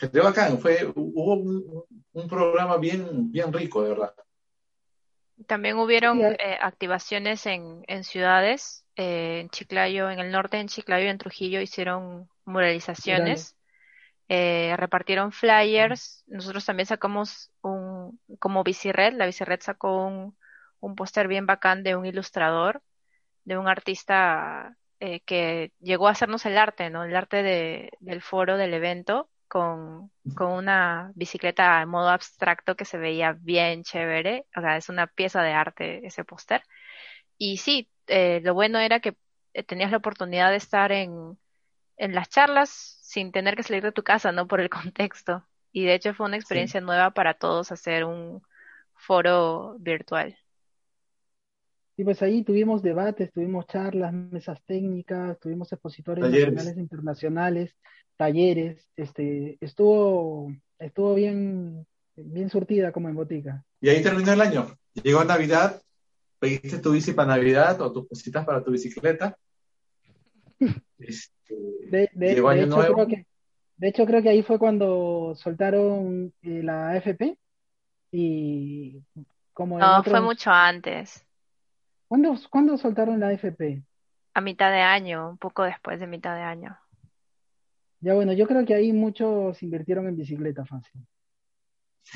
[0.00, 4.14] Quedó bacán, fue, hubo un, un programa bien, bien rico, de verdad.
[5.46, 11.06] También hubieron eh, activaciones en, en ciudades, eh, en Chiclayo, en el norte, en Chiclayo
[11.06, 13.56] y en Trujillo hicieron muralizaciones,
[14.28, 20.36] eh, repartieron flyers, nosotros también sacamos un, como Bicired, la Bicired sacó un,
[20.80, 22.82] un póster bien bacán de un ilustrador,
[23.44, 27.04] de un artista eh, que llegó a hacernos el arte, ¿no?
[27.04, 32.86] El arte de, del foro, del evento, con, con una bicicleta en modo abstracto que
[32.86, 36.62] se veía bien chévere, o sea, es una pieza de arte ese póster.
[37.38, 39.16] Y sí, eh, lo bueno era que
[39.54, 41.38] eh, tenías la oportunidad de estar en,
[41.98, 42.70] en las charlas
[43.02, 44.46] sin tener que salir de tu casa, ¿no?
[44.48, 45.46] Por el contexto.
[45.72, 48.42] Y de hecho fue una experiencia nueva para todos hacer un
[48.94, 50.38] foro virtual.
[51.96, 56.26] Y pues ahí tuvimos debates, tuvimos charlas, mesas técnicas, tuvimos expositores Talleres.
[56.26, 57.76] nacionales e internacionales,
[58.20, 61.86] talleres, este, estuvo, estuvo bien,
[62.16, 63.64] bien surtida como en botica.
[63.80, 64.76] Y ahí terminó el año.
[64.92, 65.80] Llegó Navidad,
[66.38, 69.34] pediste tu bici para Navidad o tus cositas para tu bicicleta.
[70.98, 71.54] Este,
[71.90, 72.94] De, de- llegó de Año hecho, Nuevo.
[72.94, 73.26] creo que,
[73.78, 77.38] de hecho, creo que ahí fue cuando soltaron eh, la AFP
[78.12, 79.00] y
[79.54, 81.24] como No, fue mucho antes,
[82.06, 83.82] ¿Cuándo, cuándo soltaron la AFP?
[84.34, 86.76] a mitad de año, un poco después de mitad de año.
[88.00, 91.06] Ya bueno, yo creo que ahí muchos invirtieron en bicicleta fácil.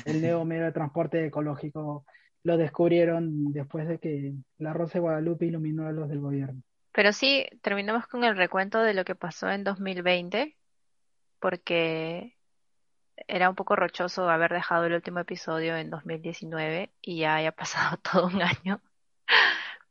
[0.05, 2.05] El nuevo medio de transporte ecológico
[2.43, 6.61] lo descubrieron después de que la Rosa de Guadalupe iluminó a los del gobierno.
[6.91, 10.55] Pero sí, terminamos con el recuento de lo que pasó en 2020,
[11.39, 12.35] porque
[13.27, 17.97] era un poco rochoso haber dejado el último episodio en 2019 y ya haya pasado
[18.13, 18.81] todo un año.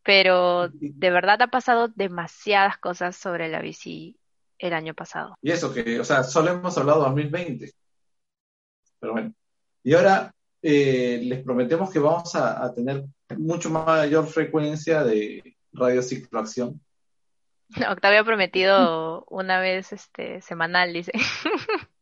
[0.03, 4.19] Pero de verdad ha pasado demasiadas cosas sobre la bici
[4.67, 5.37] el año pasado.
[5.43, 7.71] Y eso que, o sea, solo hemos hablado 2020.
[9.01, 9.35] Pero bueno.
[9.83, 13.05] Y ahora eh, les prometemos que vamos a, a tener
[13.37, 16.81] mucho mayor frecuencia de radio cicloacción.
[17.91, 21.13] Octavio ha prometido una vez este semanal, dice.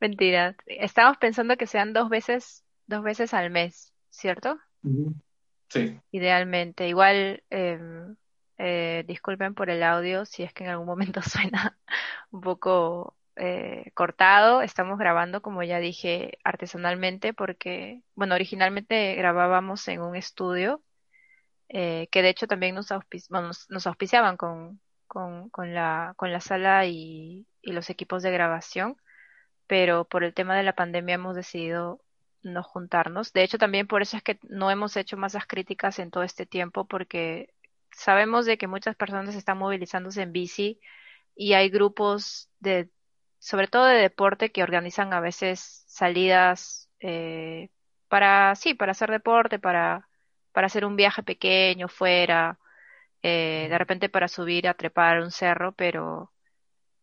[0.00, 0.56] Mentira.
[0.66, 4.58] Estamos pensando que sean dos veces, dos veces al mes, ¿cierto?
[5.68, 5.98] Sí.
[6.12, 6.88] Idealmente.
[6.88, 7.80] Igual, eh,
[8.58, 11.78] eh, disculpen por el audio si es que en algún momento suena
[12.30, 14.62] un poco eh, cortado.
[14.62, 20.82] Estamos grabando, como ya dije, artesanalmente porque, bueno, originalmente grabábamos en un estudio
[21.68, 22.88] eh, que de hecho también nos,
[23.70, 24.80] nos, auspiciaban con
[25.74, 28.96] la sala y, y los equipos de grabación,
[29.66, 32.00] pero por el tema de la pandemia hemos decidido
[32.42, 33.32] no juntarnos.
[33.32, 36.46] De hecho, también por eso es que no hemos hecho masas críticas en todo este
[36.46, 37.54] tiempo, porque
[37.96, 40.80] sabemos de que muchas personas están movilizándose en bici
[41.34, 42.90] y hay grupos de,
[43.38, 47.70] sobre todo de deporte, que organizan a veces salidas eh,
[48.08, 50.08] para, sí, para hacer deporte, para,
[50.52, 52.58] para hacer un viaje pequeño fuera,
[53.22, 56.32] eh, de repente para subir a trepar un cerro, pero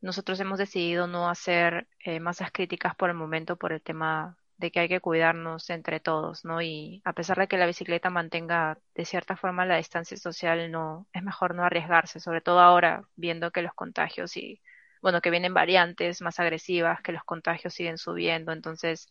[0.02, 4.72] nosotros hemos decidido no hacer eh, masas críticas por el momento por el tema de
[4.72, 6.62] que hay que cuidarnos entre todos, ¿no?
[6.62, 11.08] Y a pesar de que la bicicleta mantenga de cierta forma la distancia social, no,
[11.14, 14.62] es mejor no arriesgarse, sobre todo ahora viendo que los contagios y,
[15.02, 19.10] bueno, que vienen variantes más agresivas, que los contagios siguen subiendo, entonces,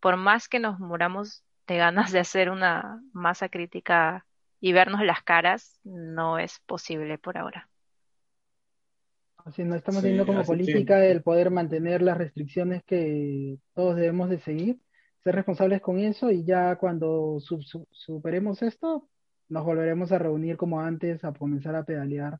[0.00, 4.26] por más que nos muramos de ganas de hacer una masa crítica
[4.60, 7.69] y vernos las caras, no es posible por ahora.
[9.44, 13.96] Así no estamos Sí, teniendo como que- política el poder mantener las restricciones que todos
[13.96, 14.80] debemos de seguir,
[15.24, 19.08] ser responsables con eso y ya cuando su- su- superemos esto,
[19.48, 22.38] nos volveremos a reunir como antes, a comenzar a pedalear,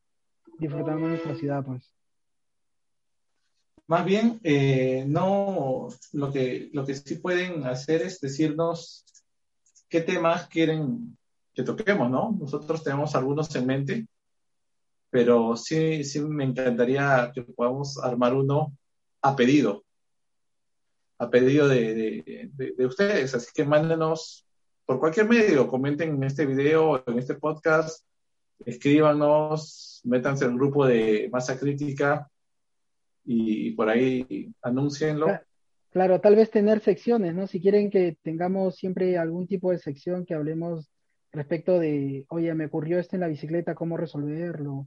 [0.58, 1.92] disfrutando de nuestra ciudad, pues.
[3.86, 9.04] Más bien, eh, no, lo que, lo que sí pueden hacer es decirnos
[9.88, 11.16] qué temas quieren
[11.52, 12.36] que toquemos, ¿no?
[12.38, 14.06] Nosotros tenemos algunos en mente,
[15.10, 18.72] pero sí, sí me encantaría que podamos armar uno
[19.22, 19.84] a pedido,
[21.18, 23.34] a pedido de, de, de- de ustedes.
[23.34, 24.46] Así que mándenos
[24.86, 28.04] por cualquier medio, comenten en este video, en este podcast,
[28.64, 32.28] escríbanos, métanse al grupo de Masa Crítica
[33.24, 35.26] y por ahí anúncienlo.
[35.26, 35.44] Cla-
[35.92, 37.48] Claro, tal vez tener secciones, ¿no?
[37.48, 40.88] Si quieren que tengamos siempre algún tipo de sección que hablemos
[41.32, 44.86] respecto de, oye, me ocurrió esto en la bicicleta, cómo resolverlo,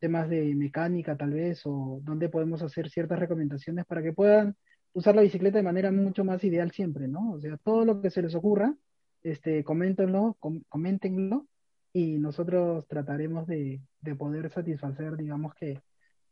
[0.00, 4.56] temas de mecánica tal vez, o dónde podemos hacer ciertas recomendaciones para que puedan
[4.92, 7.32] usar la bicicleta de manera mucho más ideal siempre, ¿no?
[7.32, 8.74] O sea, todo lo que se les ocurra,
[9.22, 11.46] este, coméntenlo, com- coméntenlo,
[11.92, 15.80] y nosotros trataremos de, de poder satisfacer, digamos que,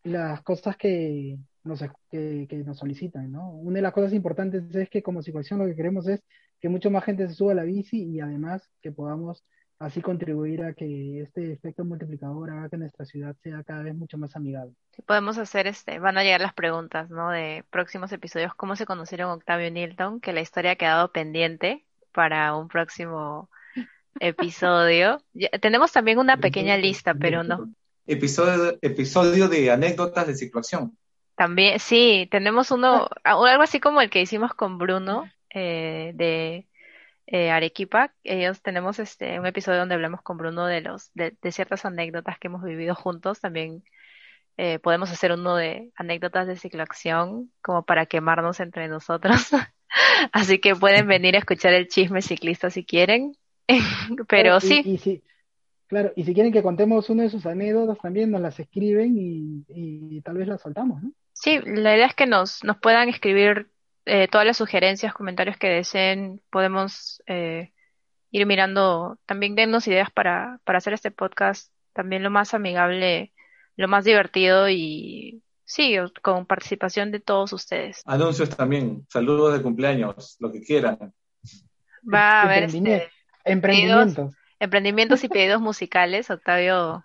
[0.04, 3.50] las cosas que nos, que, que nos solicitan, ¿no?
[3.50, 6.22] Una de las cosas importantes es que como situación lo que queremos es
[6.60, 9.44] que mucho más gente se suba a la bici y además que podamos
[9.78, 14.18] así contribuir a que este efecto multiplicador haga que nuestra ciudad sea cada vez mucho
[14.18, 14.74] más amigable.
[14.92, 17.30] Sí, podemos hacer este, van a llegar las preguntas, ¿no?
[17.30, 21.84] De próximos episodios, cómo se conocieron Octavio y Nilton, que la historia ha quedado pendiente
[22.12, 23.48] para un próximo
[24.20, 25.22] episodio.
[25.32, 27.70] Ya- tenemos también una pequeña lista, pero no.
[28.06, 30.96] Episodio, episodio de anécdotas de cicloacción.
[31.36, 36.66] También, sí, tenemos uno, algo así como el que hicimos con Bruno eh, de
[37.30, 38.14] eh, Arequipa.
[38.24, 42.38] Ellos tenemos este un episodio donde hablamos con Bruno de los de, de ciertas anécdotas
[42.38, 43.40] que hemos vivido juntos.
[43.40, 43.84] También
[44.56, 49.50] eh, podemos hacer uno de anécdotas de cicloacción como para quemarnos entre nosotros.
[50.32, 53.34] Así que pueden venir a escuchar el chisme ciclista si quieren.
[54.28, 55.22] Pero Y- sí, Y, si,
[55.86, 59.64] claro, y si quieren que contemos una de sus anécdotas también nos las escriben y,
[59.68, 61.12] y tal vez las soltamos, ¿no?
[61.34, 63.68] Sí, la idea es que nos, nos puedan escribir
[64.08, 66.40] eh, todas las sugerencias, comentarios que deseen.
[66.50, 67.72] Podemos eh,
[68.30, 73.32] ir mirando, también dennos ideas para, para hacer este podcast también lo más amigable,
[73.76, 78.02] lo más divertido y sí, con participación de todos ustedes.
[78.06, 81.12] Anuncios también, saludos de cumpleaños, lo que quieran.
[82.12, 83.10] Va a haber este,
[83.44, 84.34] Emprendimientos.
[84.60, 86.30] emprendimientos y pedidos musicales.
[86.30, 87.02] Octavio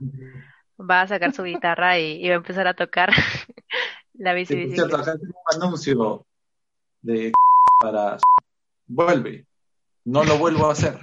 [0.80, 3.11] va a sacar su guitarra y, y va a empezar a tocar
[4.13, 5.11] la bici Sí, por cierto, bicicleta.
[5.11, 6.25] acá tengo un anuncio
[7.03, 7.31] de
[7.80, 8.17] para
[8.88, 9.45] vuelve.
[10.05, 10.99] No lo vuelvo a hacer.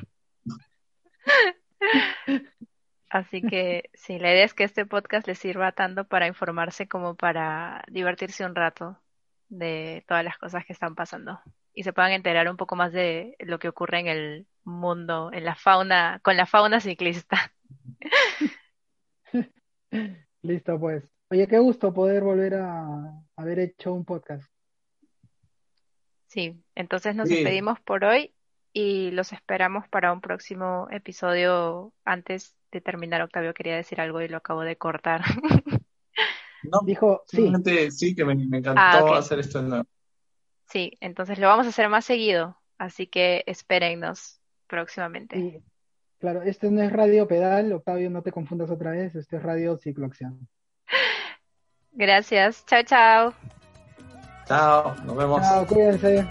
[3.09, 7.15] Así que sí, la idea es que este podcast les sirva tanto para informarse como
[7.15, 8.99] para divertirse un rato
[9.49, 11.41] de todas las cosas que están pasando
[11.75, 15.45] y se puedan enterar un poco más de lo que ocurre en el mundo, en
[15.45, 17.53] la fauna, con la fauna ciclista.
[20.43, 21.05] Listo, pues.
[21.31, 24.51] Oye, qué gusto poder volver a haber hecho un podcast.
[26.31, 27.35] Sí, entonces nos Sí.
[27.35, 28.33] despedimos por hoy
[28.73, 31.93] y los esperamos para un próximo episodio.
[32.05, 35.23] Antes de terminar, Octavio quería decir algo y lo acabo de cortar.
[36.63, 39.85] No, Dijo, sí, simplemente sí, que me, me encantó Ah, hacer esto de nuevo.
[40.67, 45.37] Sí, entonces lo vamos a hacer más seguido, así que espérennos próximamente.
[45.39, 45.63] y
[46.21, 49.79] claro, este no es Radio Pedal, Octavio, no te confundas otra vez, este es Radio
[49.79, 50.47] Cicloacción.
[51.93, 52.65] Gracias.
[52.67, 53.60] Chao, chao.
[54.51, 55.41] Chao, nos vemos.
[55.43, 56.27] Chao, cuídense.